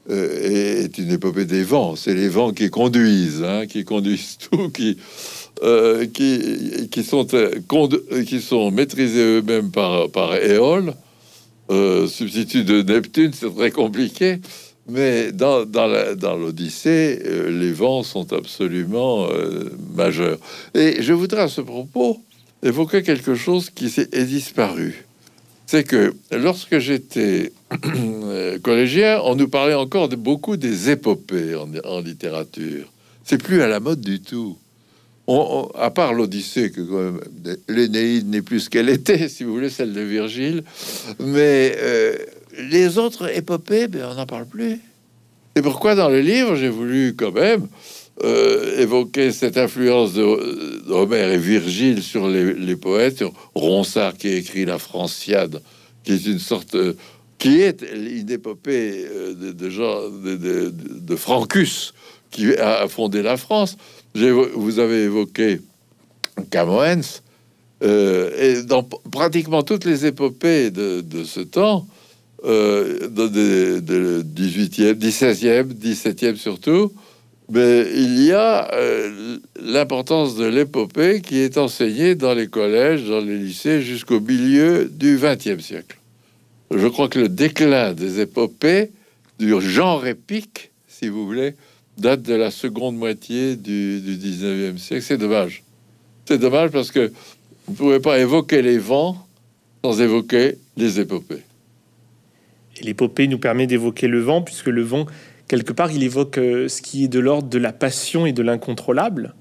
euh, 0.10 0.84
est 0.84 0.98
une 0.98 1.12
épopée 1.12 1.46
des 1.46 1.63
vents. 1.63 1.96
C'est 1.96 2.13
les 2.13 2.28
vents 2.28 2.52
qui 2.52 2.70
conduisent, 2.70 3.42
hein, 3.42 3.66
qui 3.68 3.86
conduisent 3.86 4.38
tout, 4.52 4.70
qui, 4.70 4.98
euh, 5.63 6.06
qui, 6.06 6.89
qui, 6.92 7.04
sont, 7.04 7.26
euh, 7.34 7.52
qui 8.28 8.42
sont 8.42 8.70
maîtrisés 8.70 9.38
eux-mêmes 9.39 9.72
par, 9.72 10.10
par 10.10 10.36
Éole. 10.36 10.94
substitut 11.70 12.66
de 12.66 12.82
Neptune, 12.82 13.32
c'est 13.34 13.54
très 13.56 13.72
compliqué. 13.72 14.39
Mais 14.89 15.32
dans, 15.32 15.66
dans 15.66 16.36
l'Odyssée, 16.36 17.22
les 17.50 17.72
vents 17.72 18.04
sont 18.04 18.34
absolument 18.34 19.30
majeurs. 19.96 20.38
Et 20.74 21.02
je 21.02 21.13
voudrais 21.13 21.44
à 21.44 21.48
ce 21.48 21.62
propos 21.62 22.20
évoquer 22.62 23.02
quelque 23.02 23.34
chose 23.34 23.70
qui 23.70 23.89
s'est 23.89 24.10
disparu 24.26 25.06
c'est 25.65 25.84
que 25.84 26.13
lorsque 26.32 26.80
j'étais 26.80 27.52
collégien, 28.63 29.21
on 29.23 29.36
nous 29.36 29.47
parlait 29.47 29.73
encore 29.73 30.10
de 30.10 30.15
beaucoup 30.15 30.58
des 30.58 30.89
épopées 30.89 31.56
en, 31.56 31.99
littérature. 32.02 32.91
C'est 33.23 33.41
plus 33.41 33.62
à 33.62 33.67
la 33.67 33.80
mode 33.80 34.02
du 34.02 34.19
tout. 34.19 34.58
à 35.28 35.89
part 35.91 36.13
l'Odyssée, 36.13 36.71
que 36.71 37.13
l'Énéide 37.69 38.30
n'est 38.30 38.41
plus 38.41 38.62
ce 38.62 38.69
qu'elle 38.69 38.89
était, 38.89 39.30
si 39.30 39.43
vous 39.43 39.54
voulez, 39.54 39.69
celle 39.69 39.93
de 39.93 40.02
Virgile, 40.02 40.63
mais 41.19 41.76
euh, 41.78 42.17
les 42.69 42.97
autres 42.97 43.36
épopées, 43.36 43.88
ben, 43.88 44.08
on 44.12 44.15
n'en 44.15 44.26
parle 44.26 44.45
plus. 44.45 44.80
Et 45.56 45.62
pourquoi 45.62 45.95
dans 45.95 46.10
le 46.10 46.19
livre, 46.19 46.56
j'ai 46.56 46.69
voulu 46.69 47.15
quand 47.15 47.32
même 47.32 47.67
euh, 48.21 48.80
évoquer 48.80 49.32
cette 49.32 49.58
influence 49.58 50.13
d'Homère 50.13 51.32
et 51.32 51.39
Virgile 51.39 52.04
sur 52.04 52.28
les, 52.28 52.76
poètes, 52.76 53.23
Ronsard 53.56 54.17
qui 54.17 54.28
écrit 54.28 54.65
la 54.65 54.78
Franciade, 54.78 55.63
qui 56.04 56.13
est 56.13 56.26
une 56.28 56.38
sorte, 56.38 56.76
euh, 56.76 56.93
qui 57.39 57.62
est 57.62 57.82
une 57.82 58.30
épopée 58.30 59.08
euh, 59.10 59.34
de, 59.34 59.52
de, 59.52 59.69
genre 59.71 60.12
de, 60.12 60.38
de, 60.71 61.15
Francus 61.15 61.95
qui 62.30 62.54
a 62.54 62.88
fondé 62.88 63.23
la 63.23 63.36
France. 63.36 63.78
Vous 64.13 64.78
avez 64.78 65.06
évoqué 65.06 65.60
Camoens, 66.52 67.21
et 67.82 68.62
dans 68.62 68.84
pratiquement 68.84 69.63
toutes 69.63 69.86
les 69.86 70.06
épopées 70.06 70.69
de, 70.69 71.23
ce 71.26 71.39
temps, 71.39 71.88
de, 72.43 74.21
18e, 74.21 74.99
16e, 74.99 75.73
17e 75.73 76.36
surtout, 76.36 76.93
mais 77.49 77.86
il 77.93 78.23
y 78.23 78.32
a 78.32 78.73
euh, 78.73 79.38
l'importance 79.62 80.36
de 80.36 80.45
l'épopée 80.45 81.21
qui 81.21 81.39
est 81.39 81.58
enseignée 81.58 82.15
dans 82.15 82.34
les 82.34 82.47
collèges, 82.47 83.03
dans 83.03 83.19
les 83.19 83.38
lycées 83.38 83.82
jusqu'au 83.82 84.19
milieu 84.19 84.89
du 84.91 85.17
XXe 85.17 85.63
siècle. 85.63 85.97
Je 86.71 86.88
crois 86.88 87.10
que 87.10 87.19
le 87.19 87.29
déclin 87.29 87.93
des 87.93 88.21
épopées, 88.21 88.91
du 89.39 89.60
genre 89.62 90.08
épique, 90.08 90.71
si 90.88 91.08
vous 91.08 91.25
voulez, 91.25 91.56
date 91.97 92.21
de 92.23 92.34
la 92.34 92.49
seconde 92.49 92.95
moitié 92.95 93.56
du, 93.56 93.99
du 93.99 94.15
19e 94.15 94.77
siècle. 94.77 95.03
C'est 95.03 95.17
dommage. 95.17 95.63
C'est 96.25 96.38
dommage 96.38 96.71
parce 96.71 96.91
que 96.91 97.12
vous 97.67 97.73
ne 97.73 97.77
pouvez 97.77 97.99
pas 97.99 98.19
évoquer 98.19 98.62
les 98.62 98.77
vents 98.77 99.17
sans 99.84 100.01
évoquer 100.01 100.56
les 100.77 100.99
épopées. 100.99 101.43
Et 102.79 102.84
l'épopée 102.84 103.27
nous 103.27 103.38
permet 103.38 103.67
d'évoquer 103.67 104.08
le 104.08 104.21
vent, 104.21 104.41
puisque 104.41 104.67
le 104.67 104.82
vent 104.82 105.06
quelque 105.47 105.73
part, 105.73 105.91
il 105.91 106.03
évoque 106.03 106.38
euh, 106.38 106.67
ce 106.67 106.82
qui 106.82 107.06
est 107.06 107.08
de 107.08 107.19
l'ordre 107.19 107.49
de 107.49 107.58
la 107.58 107.73
passion 107.73 108.25
et 108.25 108.34
de 108.34 108.41
l'incontrôlable. 108.41 109.34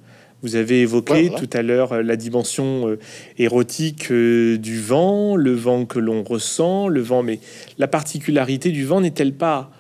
Vous 0.43 0.57
avez 0.57 0.81
évoqué 0.81 1.31
tout 1.31 1.49
à 1.53 1.63
l'heure 1.63 1.93
euh, 1.93 2.03
la 2.03 2.17
dimension 2.17 2.89
euh, 2.89 2.99
érotique 3.39 4.13
du 4.13 4.81
vent, 4.81 5.37
le 5.37 5.53
vent 5.53 5.85
que 5.85 5.99
l'on 5.99 6.23
ressent, 6.23 6.89
le 6.89 7.01
vent. 7.01 7.23
Mais 7.23 7.41
la 7.79 7.89
particularité 7.89 8.71
du 8.71 8.85
vent 8.85 9.01
n'est-elle 9.01 9.35
pas 9.35 9.71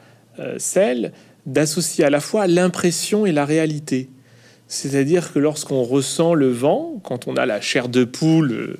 celle 0.57 1.13
d'associer 1.45 2.05
à 2.05 2.11
la 2.11 2.21
fois 2.21 2.47
l'impression 2.47 3.27
et 3.27 3.33
la 3.33 3.45
réalité? 3.45 4.09
C'est-à-dire 4.67 5.33
que 5.33 5.39
lorsqu'on 5.39 5.83
ressent 5.83 6.33
le 6.33 6.49
vent, 6.49 6.99
quand 7.05 7.29
on 7.29 7.35
a 7.35 7.45
la 7.45 7.61
chair 7.61 7.91
de 7.91 8.05
poule 8.05 8.77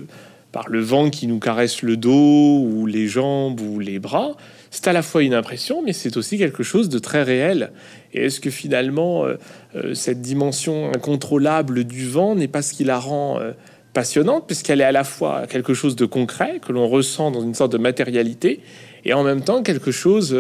par 0.51 0.71
le 0.71 0.81
vent 0.81 1.11
qui 1.11 1.27
nous 1.27 1.39
caresse 1.39 1.83
le 1.83 1.99
dos 1.99 2.61
ou 2.61 2.87
les 2.87 3.07
jambes 3.07 3.61
ou 3.61 3.79
les 3.81 3.99
bras, 3.99 4.37
c'est 4.73 4.89
à 4.89 4.95
la 4.95 5.03
fois 5.03 5.23
une 5.23 5.35
impression, 5.35 5.83
mais 5.83 5.93
c'est 5.93 6.17
aussi 6.17 6.39
quelque 6.39 6.63
chose 6.63 6.89
de 6.89 6.99
très 6.99 7.23
réel. 7.23 7.73
Et 8.15 8.25
est-ce 8.25 8.41
que 8.41 8.49
finalement, 8.49 9.27
euh, 9.27 9.35
euh, 9.77 9.93
cette 9.95 10.23
dimension 10.23 10.91
incontrôlable 10.95 11.85
du 11.85 12.09
vent 12.09 12.35
n'est 12.35 12.49
pas 12.49 12.63
ce 12.63 12.73
qui 12.73 12.83
la 12.83 12.99
rend 12.99 13.39
euh, 13.39 13.53
passionnante, 13.93 14.47
puisqu'elle 14.47 14.81
est 14.81 14.85
à 14.85 14.91
la 14.91 15.05
fois 15.05 15.47
quelque 15.47 15.75
chose 15.75 15.95
de 15.95 16.07
concret, 16.07 16.59
que 16.67 16.73
l'on 16.73 16.89
ressent 16.89 17.31
dans 17.31 17.43
une 17.43 17.55
sorte 17.55 17.71
de 17.73 17.77
matérialité, 17.77 18.61
et 19.05 19.13
en 19.13 19.23
même 19.23 19.43
temps 19.43 19.63
quelque 19.63 19.91
chose 19.91 20.35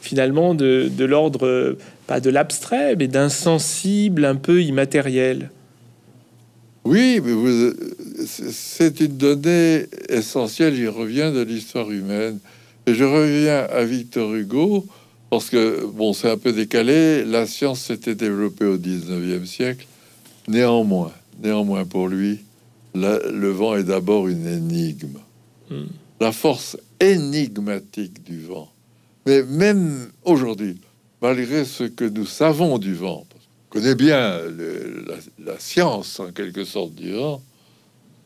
finalement 0.00 0.54
de, 0.54 0.88
de 0.90 1.04
l'ordre, 1.04 1.76
pas 2.06 2.20
de 2.20 2.30
l'abstrait, 2.30 2.96
mais 2.96 3.08
d'insensible, 3.08 4.24
un 4.24 4.36
peu 4.36 4.62
immatériel? 4.62 5.50
Oui, 6.84 7.20
c'est 8.26 9.00
une 9.00 9.18
donnée 9.18 9.86
essentielle, 10.08 10.78
il 10.78 10.88
revient 10.88 11.32
de 11.34 11.42
l'histoire 11.42 11.90
humaine. 11.90 12.38
Et 12.86 12.94
je 12.94 13.04
reviens 13.04 13.64
à 13.64 13.84
Victor 13.84 14.32
Hugo, 14.34 14.86
parce 15.30 15.50
que, 15.50 15.84
bon, 15.86 16.12
c'est 16.12 16.30
un 16.30 16.38
peu 16.38 16.52
décalé, 16.52 17.24
la 17.24 17.46
science 17.46 17.80
s'était 17.80 18.14
développée 18.14 18.64
au 18.64 18.78
19e 18.78 19.44
siècle. 19.44 19.86
Néanmoins, 20.46 21.12
néanmoins 21.42 21.84
pour 21.84 22.06
lui, 22.06 22.40
le 22.94 23.48
vent 23.50 23.74
est 23.74 23.84
d'abord 23.84 24.28
une 24.28 24.46
énigme. 24.46 25.18
Hmm. 25.68 25.86
La 26.20 26.30
force 26.30 26.78
énigmatique 27.00 28.22
du 28.22 28.40
vent. 28.42 28.70
Mais 29.26 29.42
même 29.42 30.08
aujourd'hui, 30.24 30.78
malgré 31.20 31.64
ce 31.64 31.84
que 31.84 32.04
nous 32.04 32.24
savons 32.24 32.78
du 32.78 32.94
vent, 32.94 33.26
parce 33.28 33.44
qu'on 33.44 33.80
connaît 33.80 33.96
bien 33.96 34.38
la, 34.38 35.44
la, 35.44 35.58
science 35.58 36.20
en 36.20 36.30
quelque 36.30 36.64
sorte 36.64 36.94
du 36.94 37.12
vent, 37.12 37.42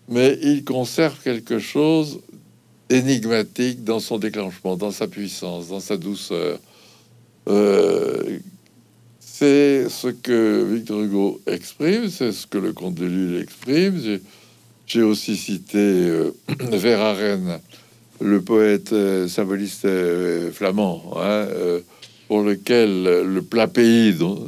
mais 0.09 0.39
il 0.43 0.65
conserve 0.65 1.19
quelque 1.23 1.59
chose 1.59 2.21
d'énigmatique 2.91 3.85
dans 3.85 4.01
son 4.01 4.19
déclenchement, 4.19 4.77
dans 4.77 4.91
sa 4.91 5.07
puissance, 5.07 5.69
dans 5.69 5.81
sa 5.81 5.97
douceur. 5.97 6.59
Euh, 7.49 8.39
c'est 9.21 9.89
ce 9.89 10.09
que 10.09 10.65
Victor 10.71 11.01
Hugo 11.01 11.41
exprime, 11.47 12.11
c'est 12.11 12.33
ce 12.33 12.47
que 12.47 12.59
le 12.59 12.73
comte 12.73 12.97
de 12.97 13.07
Lille 13.07 13.41
exprime. 13.41 14.19
J'ai 14.87 15.03
aussi 15.03 15.37
cité 15.37 15.79
euh, 15.79 16.33
Verhaeren, 16.59 17.61
le 18.21 18.43
poète 18.43 18.93
euh, 18.93 19.29
symboliste 19.29 19.85
euh, 19.85 20.51
flamand, 20.51 21.15
hein, 21.17 21.47
pour 22.27 22.43
lequel 22.43 23.05
le 23.05 23.41
plat 23.41 23.69
pays 23.69 24.15
dont, 24.19 24.47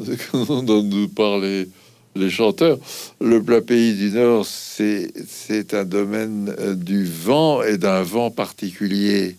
dont, 0.62 0.82
nous 0.82 1.08
parlaient 1.08 1.68
les 2.14 2.30
chanteurs, 2.30 2.78
le 3.20 3.42
plat 3.42 3.60
pays 3.60 3.94
du 3.94 4.10
Nord, 4.10 4.46
c'est 4.46 5.74
un 5.74 5.84
domaine 5.84 6.54
du 6.76 7.04
vent 7.04 7.62
et 7.62 7.78
d'un 7.78 8.02
vent 8.02 8.30
particulier, 8.30 9.36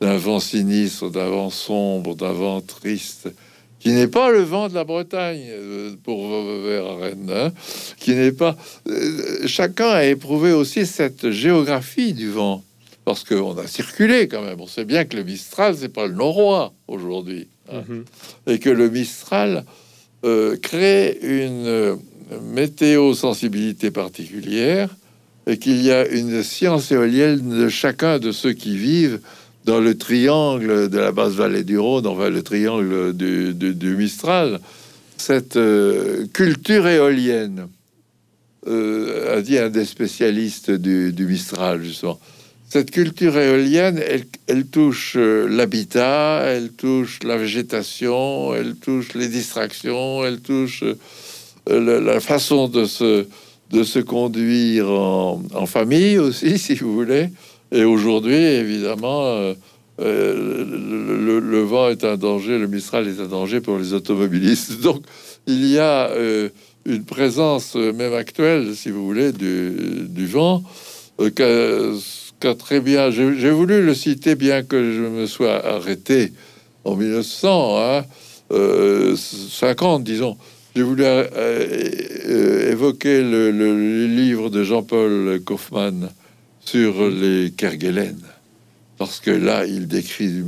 d'un 0.00 0.16
vent 0.16 0.40
sinistre, 0.40 1.10
d'un 1.10 1.28
vent 1.28 1.50
sombre, 1.50 2.16
d'un 2.16 2.32
vent 2.32 2.60
triste 2.60 3.28
qui 3.80 3.92
n'est 3.92 4.08
pas 4.08 4.30
le 4.30 4.42
vent 4.42 4.68
de 4.68 4.74
la 4.74 4.84
Bretagne 4.84 5.46
euh, 5.48 5.96
pour 6.04 6.30
Rennes, 7.00 7.32
hein, 7.34 7.50
qui 7.96 8.14
n'est 8.14 8.32
pas. 8.32 8.56
Euh, 8.88 9.46
chacun 9.46 9.88
a 9.88 10.04
éprouvé 10.04 10.52
aussi 10.52 10.86
cette 10.86 11.30
géographie 11.30 12.12
du 12.12 12.30
vent, 12.30 12.62
parce 13.06 13.24
qu'on 13.24 13.56
a 13.56 13.66
circulé 13.66 14.28
quand 14.28 14.42
même. 14.42 14.60
On 14.60 14.66
sait 14.66 14.84
bien 14.84 15.04
que 15.06 15.16
le 15.16 15.24
Mistral, 15.24 15.74
c'est 15.76 15.88
pas 15.88 16.06
le 16.06 16.14
Norois 16.14 16.74
aujourd'hui, 16.86 17.48
hein, 17.72 17.82
mhm. 17.88 18.04
et 18.46 18.58
que 18.58 18.70
le 18.70 18.90
Mistral 18.90 19.64
euh, 20.24 20.56
crée 20.56 21.18
une 21.22 21.98
météo 22.52 23.14
sensibilité 23.14 23.90
particulière, 23.90 24.90
et 25.46 25.58
qu'il 25.58 25.82
y 25.82 25.90
a 25.90 26.06
une 26.06 26.42
science 26.42 26.92
éolienne 26.92 27.58
de 27.58 27.68
chacun 27.68 28.18
de 28.18 28.30
ceux 28.30 28.52
qui 28.52 28.76
vivent 28.76 29.20
dans 29.64 29.80
le 29.80 29.96
triangle 29.96 30.88
de 30.88 30.98
la 30.98 31.12
basse 31.12 31.32
vallée 31.34 31.64
du 31.64 31.78
Rhône, 31.78 32.06
enfin 32.06 32.28
le 32.28 32.42
triangle 32.42 33.14
du, 33.14 33.54
du, 33.54 33.96
Mistral, 33.96 34.60
cette 35.16 35.56
euh, 35.56 36.26
culture 36.32 36.86
éolienne, 36.86 37.68
euh, 38.66 39.38
a 39.38 39.42
dit 39.42 39.58
un 39.58 39.70
des 39.70 39.84
spécialistes 39.84 40.70
du, 40.70 41.12
du, 41.12 41.26
Mistral, 41.26 41.82
justement. 41.82 42.18
Cette 42.72 42.92
culture 42.92 43.36
éolienne, 43.36 44.00
elle, 44.46 44.66
touche 44.66 45.14
euh, 45.16 45.48
l'habitat, 45.48 46.42
elle 46.44 46.70
touche 46.70 47.18
la 47.24 47.36
végétation, 47.36 48.54
elle 48.54 48.76
touche 48.76 49.14
les 49.14 49.28
distractions, 49.28 50.24
elle 50.24 50.40
touche 50.40 50.84
la, 51.66 52.00
la, 52.00 52.20
façon 52.20 52.68
de 52.68 52.84
se, 52.84 53.26
de 53.70 53.84
se 53.84 53.98
conduire 53.98 54.90
en, 54.90 55.66
famille 55.66 56.18
aussi, 56.18 56.58
si 56.60 56.74
vous 56.74 56.94
voulez. 56.94 57.28
Et 57.72 57.84
aujourd'hui, 57.84 58.34
évidemment, 58.34 59.24
euh, 59.26 59.54
euh, 60.00 61.40
le, 61.40 61.60
vent 61.62 61.88
est 61.88 62.04
un 62.04 62.16
danger, 62.16 62.58
le 62.58 62.66
Mistral 62.66 63.06
est 63.06 63.20
un 63.20 63.26
danger 63.26 63.60
pour 63.60 63.78
les 63.78 63.92
automobilistes. 63.94 64.80
Donc, 64.82 65.02
il 65.46 65.66
y 65.66 65.78
a 65.78 66.08
euh, 66.10 66.48
une 66.84 67.04
présence, 67.04 67.76
même 67.76 68.14
actuelle, 68.14 68.74
si 68.74 68.90
vous 68.90 69.04
voulez, 69.04 69.32
du, 69.32 70.26
vent, 70.26 70.64
très 72.40 72.80
bien. 72.80 73.10
J'ai 73.10 73.50
voulu 73.50 73.84
le 73.84 73.94
citer, 73.94 74.34
bien 74.34 74.62
que 74.62 74.92
je 74.92 75.00
me 75.00 75.26
sois 75.26 75.64
arrêté 75.64 76.32
en 76.84 76.96
1900, 76.96 78.02
50, 78.50 80.00
hein, 80.00 80.02
disons. 80.02 80.36
J'ai 80.74 80.82
voulu 80.82 81.04
évoquer 82.70 83.22
le, 83.22 83.50
le, 83.50 84.06
livre 84.06 84.50
de 84.50 84.62
Jean-Paul 84.62 85.40
Kaufmann 85.44 86.10
sur 86.64 87.08
les 87.08 87.50
Kerguelen, 87.56 88.18
parce 88.98 89.18
que 89.18 89.30
là, 89.30 89.66
il 89.66 89.88
décrit, 89.88 90.44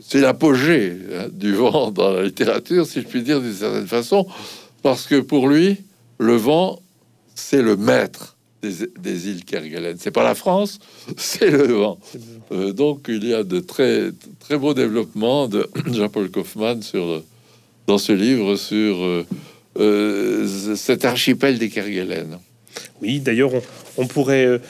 c'est 0.00 0.20
l'apogée 0.20 0.96
hein, 1.12 1.26
du 1.30 1.52
vent 1.52 1.90
dans 1.90 2.10
la 2.10 2.22
littérature, 2.22 2.86
si 2.86 3.02
je 3.02 3.06
puis 3.06 3.22
dire 3.22 3.40
d'une 3.40 3.52
certaine 3.52 3.86
façon, 3.86 4.26
parce 4.82 5.06
que 5.06 5.20
pour 5.20 5.48
lui, 5.48 5.76
le 6.18 6.36
vent, 6.36 6.80
c'est 7.34 7.62
le 7.62 7.76
maître 7.76 8.35
des, 8.98 9.28
îles 9.28 9.44
Kerguelen. 9.44 9.96
C'est 9.98 10.10
pas 10.10 10.24
la 10.24 10.34
France, 10.34 10.78
c'est 11.16 11.50
le 11.50 11.66
vent. 11.66 11.98
Euh, 12.52 12.72
donc, 12.72 13.06
il 13.08 13.26
y 13.26 13.34
a 13.34 13.42
de 13.42 13.60
très 13.60 14.10
très 14.40 14.58
beaux 14.58 14.74
développements 14.74 15.48
de 15.48 15.68
Jean-Paul 15.92 16.30
Kaufmann 16.30 16.82
sur 16.82 17.22
dans 17.86 17.98
ce 17.98 18.12
livre 18.12 18.56
sur 18.56 19.02
euh, 19.04 19.26
euh, 19.78 20.76
cet 20.76 21.04
archipel 21.04 21.58
des 21.58 21.68
Kerguelen. 21.68 22.38
Oui, 23.00 23.20
d'ailleurs, 23.20 23.54
on, 23.54 23.62
on, 23.98 24.06
pourrait 24.06 24.60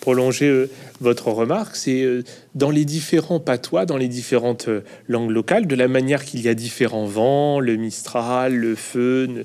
prolonger 0.00 0.66
votre 1.00 1.28
remarque, 1.28 1.76
c'est 1.76 2.02
euh, 2.02 2.22
dans 2.54 2.70
les 2.70 2.84
différents 2.84 3.40
patois, 3.40 3.86
dans 3.86 3.96
les 3.96 4.08
différentes 4.08 4.68
euh, 4.68 4.82
langues 5.08 5.30
locales, 5.30 5.66
de 5.66 5.74
la 5.74 5.88
manière 5.88 6.24
qu'il 6.24 6.42
y 6.42 6.48
a 6.48 6.54
différents 6.54 7.06
vents, 7.06 7.60
le 7.60 7.76
mistral, 7.76 8.54
le 8.54 8.74
feu, 8.74 9.44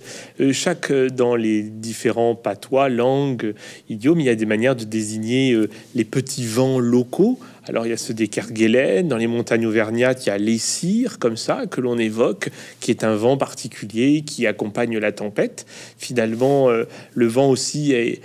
chaque 0.51 0.91
dans 0.91 1.35
les 1.35 1.63
différents 1.63 2.35
patois, 2.35 2.89
langues, 2.89 3.53
idiomes, 3.89 4.19
il 4.19 4.25
y 4.25 4.29
a 4.29 4.35
des 4.35 4.45
manières 4.45 4.75
de 4.75 4.83
désigner 4.83 5.57
les 5.93 6.03
petits 6.03 6.45
vents 6.45 6.79
locaux 6.79 7.39
alors 7.68 7.86
il 7.86 7.89
y 7.89 7.93
a 7.93 7.97
ceux 7.97 8.13
des 8.13 8.28
Kerguelen, 8.28 9.07
dans 9.07 9.18
les 9.18 9.28
montagnes 9.28 9.66
auvergnates, 9.66 10.26
il 10.26 10.30
y 10.30 10.32
a 10.32 10.38
l'essir, 10.38 11.20
comme 11.20 11.38
ça, 11.38 11.66
que 11.66 11.82
l'on 11.82 11.97
évoque, 11.97 12.49
qui 12.80 12.91
est 12.91 13.03
un 13.03 13.16
vent 13.16 13.38
particulier 13.38 14.22
qui 14.22 14.45
accompagne 14.45 14.97
la 14.97 15.11
tempête. 15.11 15.66
Finalement, 15.97 16.70
euh, 16.70 16.86
le 17.13 17.28
vent 17.28 17.49
aussi, 17.49 17.91
est, 17.91 18.22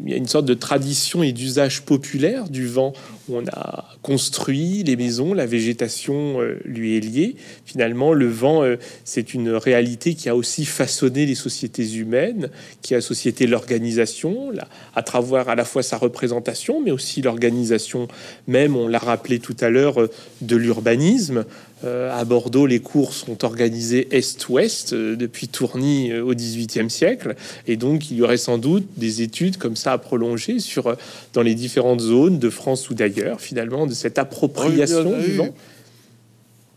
il 0.00 0.10
y 0.10 0.14
a 0.14 0.16
une 0.16 0.26
sorte 0.26 0.44
de 0.44 0.54
tradition 0.54 1.22
et 1.22 1.32
d'usage 1.32 1.82
populaire 1.82 2.48
du 2.48 2.66
vent. 2.66 2.92
On 3.30 3.46
a 3.46 3.84
construit 4.02 4.82
les 4.82 4.96
maisons, 4.96 5.32
la 5.32 5.46
végétation 5.46 6.40
euh, 6.40 6.60
lui 6.64 6.96
est 6.96 7.00
liée. 7.00 7.36
Finalement, 7.64 8.12
le 8.12 8.28
vent, 8.28 8.64
euh, 8.64 8.76
c'est 9.04 9.34
une 9.34 9.50
réalité 9.50 10.14
qui 10.14 10.28
a 10.28 10.34
aussi 10.34 10.64
façonné 10.64 11.24
les 11.26 11.34
sociétés 11.34 11.94
humaines, 11.94 12.50
qui 12.80 12.94
a 12.94 13.00
société 13.00 13.46
l'organisation, 13.46 14.52
à 14.94 15.02
travers 15.02 15.48
à 15.48 15.54
la 15.54 15.64
fois 15.64 15.82
sa 15.82 15.98
représentation, 15.98 16.80
mais 16.82 16.90
aussi 16.90 17.22
l'organisation 17.22 18.08
même 18.46 18.76
on 18.76 18.88
l'a 18.88 18.98
rappelé 18.98 19.38
tout 19.38 19.56
à 19.60 19.70
l'heure, 19.70 20.00
euh, 20.00 20.10
de 20.40 20.56
l'urbanisme. 20.56 21.44
Euh, 21.84 22.16
à 22.16 22.24
Bordeaux, 22.24 22.66
les 22.66 22.78
cours 22.78 23.12
sont 23.12 23.44
organisés 23.44 24.06
est-ouest 24.12 24.92
euh, 24.92 25.16
depuis 25.16 25.48
Tourny 25.48 26.14
au 26.14 26.32
XVIIIe 26.32 26.88
siècle, 26.88 27.34
et 27.66 27.76
donc 27.76 28.10
il 28.10 28.18
y 28.18 28.22
aurait 28.22 28.36
sans 28.36 28.56
doute 28.56 28.86
des 28.96 29.22
études 29.22 29.56
comme 29.56 29.74
ça 29.74 29.92
à 29.92 29.98
prolonger 29.98 30.60
sur 30.60 30.96
dans 31.32 31.42
les 31.42 31.56
différentes 31.56 32.00
zones 32.00 32.38
de 32.38 32.50
France 32.50 32.88
ou 32.90 32.94
d'ailleurs, 32.94 33.11
finalement, 33.38 33.86
de 33.86 33.94
cette 33.94 34.18
appropriation 34.18 35.18
du 35.18 35.32
vent. 35.32 35.48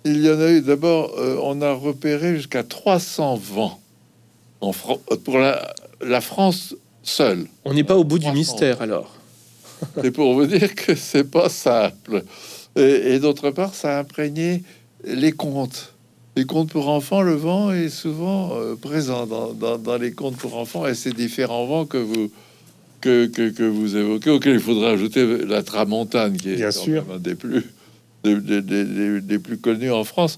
Il 0.05 0.23
y 0.23 0.29
en 0.29 0.39
a 0.39 0.51
eu 0.51 0.61
d'abord, 0.61 1.15
on 1.43 1.61
a 1.61 1.73
repéré 1.73 2.36
jusqu'à 2.36 2.63
300 2.63 3.36
vents 3.38 3.79
en 4.61 4.71
pour 4.71 5.39
la, 5.39 5.73
la 6.01 6.21
France 6.21 6.75
seule. 7.03 7.47
On 7.63 7.73
n'est 7.73 7.83
pas 7.83 7.97
au 7.97 8.03
bout 8.03 8.19
du 8.19 8.31
mystère 8.31 8.81
alors. 8.81 9.15
C'est 10.01 10.11
pour 10.11 10.33
vous 10.33 10.45
dire 10.45 10.73
que 10.73 10.95
c'est 10.95 11.29
pas 11.29 11.49
simple. 11.49 12.23
Et, 12.75 13.19
d'autre 13.19 13.51
part, 13.51 13.73
ça 13.73 13.97
a 13.97 13.99
imprégné 13.99 14.63
les 15.05 15.31
contes. 15.31 15.93
Les 16.36 16.45
contes 16.45 16.69
pour 16.69 16.89
enfants, 16.89 17.21
le 17.21 17.36
vent 17.36 17.71
est 17.71 17.89
souvent 17.89 18.51
euh, 18.53 18.75
présent 18.75 19.25
dans, 19.25 19.97
les 19.97 20.11
contes 20.11 20.36
pour 20.36 20.57
enfants 20.57 20.86
et 20.86 20.95
ces 20.95 21.11
différents 21.11 21.65
vents 21.65 21.86
que 21.86 21.97
vous, 21.97 22.31
que, 23.05 23.49
que, 23.49 23.63
vous 23.63 23.95
évoquez, 23.95 24.31
auquel 24.31 24.53
il 24.55 24.59
faudrait 24.59 24.89
ajouter 24.89 25.45
la 25.45 25.61
tramontane, 25.61 26.37
qui 26.37 26.51
est 26.51 26.55
Bien 26.55 26.71
sûr. 26.71 27.05
un 27.13 27.19
des 27.19 27.35
plus, 27.35 27.63
des, 28.23 28.61
des, 29.21 29.39
plus 29.39 29.57
connus 29.57 29.91
en 29.91 30.03
France. 30.03 30.37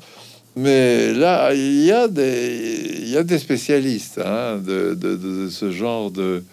Mais 0.55 1.13
là, 1.13 1.53
il 1.53 1.83
y 1.83 1.91
a 1.91 2.07
des, 2.07 2.99
il 2.99 3.09
y 3.09 3.17
a 3.17 3.23
des 3.23 3.37
spécialistes 3.37 4.19
hein, 4.23 4.57
de, 4.57 4.95
de, 4.95 5.49
ce 5.49 5.71
genre 5.71 6.11
de, 6.11 6.43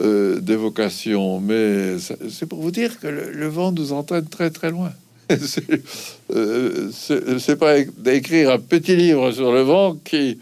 euh, 0.00 0.40
d'évocation, 0.40 1.40
mais 1.40 1.96
c'est 2.28 2.46
pour 2.46 2.60
vous 2.60 2.72
dire 2.72 2.98
que 3.00 3.06
le, 3.06 3.46
vent 3.48 3.72
nous 3.72 3.92
entraîne 3.92 4.26
très 4.26 4.50
très 4.50 4.70
loin. 4.70 4.92
Euh, 6.30 6.90
c'est 6.92 7.56
pas 7.56 7.76
d'écrire 7.96 8.50
un 8.50 8.58
petit 8.58 8.94
livre 8.96 9.32
sur 9.32 9.50
le 9.50 9.62
vent 9.62 9.96
qui, 10.04 10.38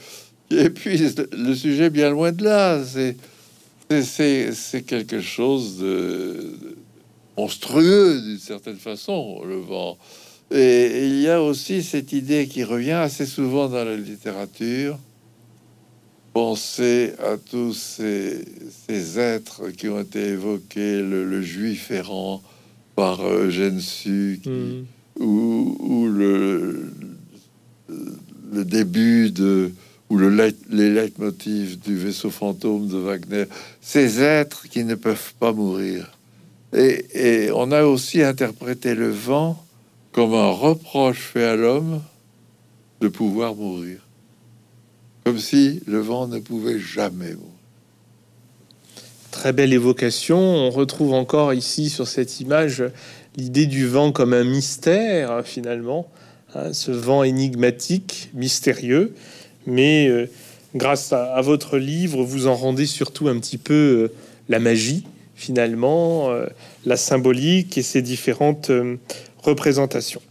épuise 0.50 1.14
le 1.32 1.54
sujet 1.54 1.90
bien 1.90 2.10
loin 2.10 2.32
de 2.32 2.42
là. 2.42 2.80
C'est 2.84 3.16
quelque 4.86 5.20
chose 5.20 5.78
de 5.78 6.54
monstrueux 7.36 8.20
d'une 8.20 8.38
certaine 8.38 8.76
façon, 8.76 9.44
le 9.44 9.56
vent. 9.56 9.96
Et 10.50 11.06
il 11.06 11.20
y 11.20 11.28
a 11.28 11.42
aussi 11.42 11.82
cette 11.82 12.12
idée 12.12 12.46
qui 12.46 12.64
revient 12.64 12.92
assez 12.92 13.26
souvent 13.26 13.68
dans 13.68 13.84
la 13.84 13.96
littérature 13.96 14.98
penser 16.32 17.14
à 17.18 17.38
tous 17.38 17.72
ces, 17.72 19.18
êtres 19.18 19.70
qui 19.70 19.88
ont 19.88 20.00
été 20.00 20.20
évoqués, 20.20 21.00
le, 21.00 21.40
juif 21.40 21.90
errant, 21.90 22.42
par 22.94 23.26
Eugène 23.26 23.80
qui- 23.80 24.42
Hmm. 24.44 24.84
ou, 25.18 25.76
ou 25.80 26.06
le, 26.08 26.92
le 28.52 28.64
début 28.66 29.30
de 29.30 29.72
ou 30.08 30.16
le 30.16 30.30
leit- 30.30 30.56
les 30.70 30.90
leitmotifs 30.90 31.80
du 31.80 31.96
vaisseau 31.96 32.30
fantôme 32.30 32.88
de 32.88 32.96
Wagner, 32.96 33.44
ces 33.80 34.22
êtres 34.22 34.68
qui 34.68 34.84
ne 34.84 34.94
peuvent 34.94 35.34
pas 35.38 35.52
mourir. 35.52 36.12
Et, 36.72 37.06
et 37.46 37.50
on 37.52 37.72
a 37.72 37.84
aussi 37.84 38.22
interprété 38.22 38.94
le 38.94 39.10
vent 39.10 39.62
comme 40.12 40.34
un 40.34 40.50
reproche 40.50 41.20
fait 41.20 41.44
à 41.44 41.56
l'homme 41.56 42.02
de 43.00 43.08
pouvoir 43.08 43.54
mourir, 43.54 43.98
comme 45.24 45.38
si 45.38 45.82
le 45.86 45.98
vent 45.98 46.26
ne 46.28 46.38
pouvait 46.38 46.78
jamais 46.78 47.32
mourir. 47.32 47.50
Très 49.30 49.52
belle 49.52 49.74
évocation. 49.74 50.38
On 50.38 50.70
retrouve 50.70 51.12
encore 51.12 51.52
ici 51.52 51.90
sur 51.90 52.08
cette 52.08 52.40
image 52.40 52.84
l'idée 53.36 53.66
du 53.66 53.86
vent 53.86 54.12
comme 54.12 54.32
un 54.32 54.44
mystère 54.44 55.42
finalement, 55.44 56.10
hein, 56.54 56.72
ce 56.72 56.90
vent 56.90 57.22
énigmatique, 57.22 58.30
mystérieux. 58.32 59.14
Mais 59.66 60.08
euh, 60.08 60.28
grâce 60.74 61.12
à, 61.12 61.40
votre 61.42 61.78
livre, 61.78 62.22
vous 62.22 62.46
en 62.46 62.54
rendez 62.54 62.86
surtout 62.86 63.28
un 63.28 63.38
petit 63.38 63.58
peu 63.58 63.74
euh, 63.74 64.12
la 64.48 64.58
magie 64.58 65.04
finalement, 65.34 66.30
euh, 66.30 66.46
la 66.86 66.96
symbolique 66.96 67.76
et 67.76 67.82
ses 67.82 68.00
différentes 68.00 68.70
représentations. 69.42 70.22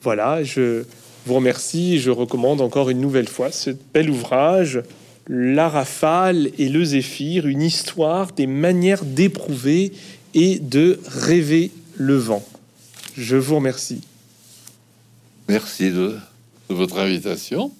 Voilà, 0.00 0.44
je 0.44 0.84
vous 1.26 1.34
remercie 1.34 1.94
et 1.94 1.98
je 1.98 2.10
recommande 2.10 2.60
encore 2.60 2.88
une 2.88 3.00
nouvelle 3.00 3.28
fois 3.28 3.50
ce 3.50 3.70
bel 3.92 4.10
ouvrage 4.10 4.82
la 5.28 5.68
rafale 5.68 6.50
et 6.58 6.68
le 6.68 6.84
zéphyr, 6.84 7.46
une 7.46 7.62
histoire 7.62 8.32
des 8.32 8.46
manières 8.46 9.04
d'éprouver 9.04 9.92
et 10.34 10.58
de 10.58 11.00
rêver 11.06 11.70
le 11.96 12.16
vent. 12.16 12.44
Je 13.16 13.36
vous 13.36 13.56
remercie. 13.56 14.02
Merci 15.48 15.90
de 15.90 16.16
votre 16.68 16.98
invitation. 16.98 17.72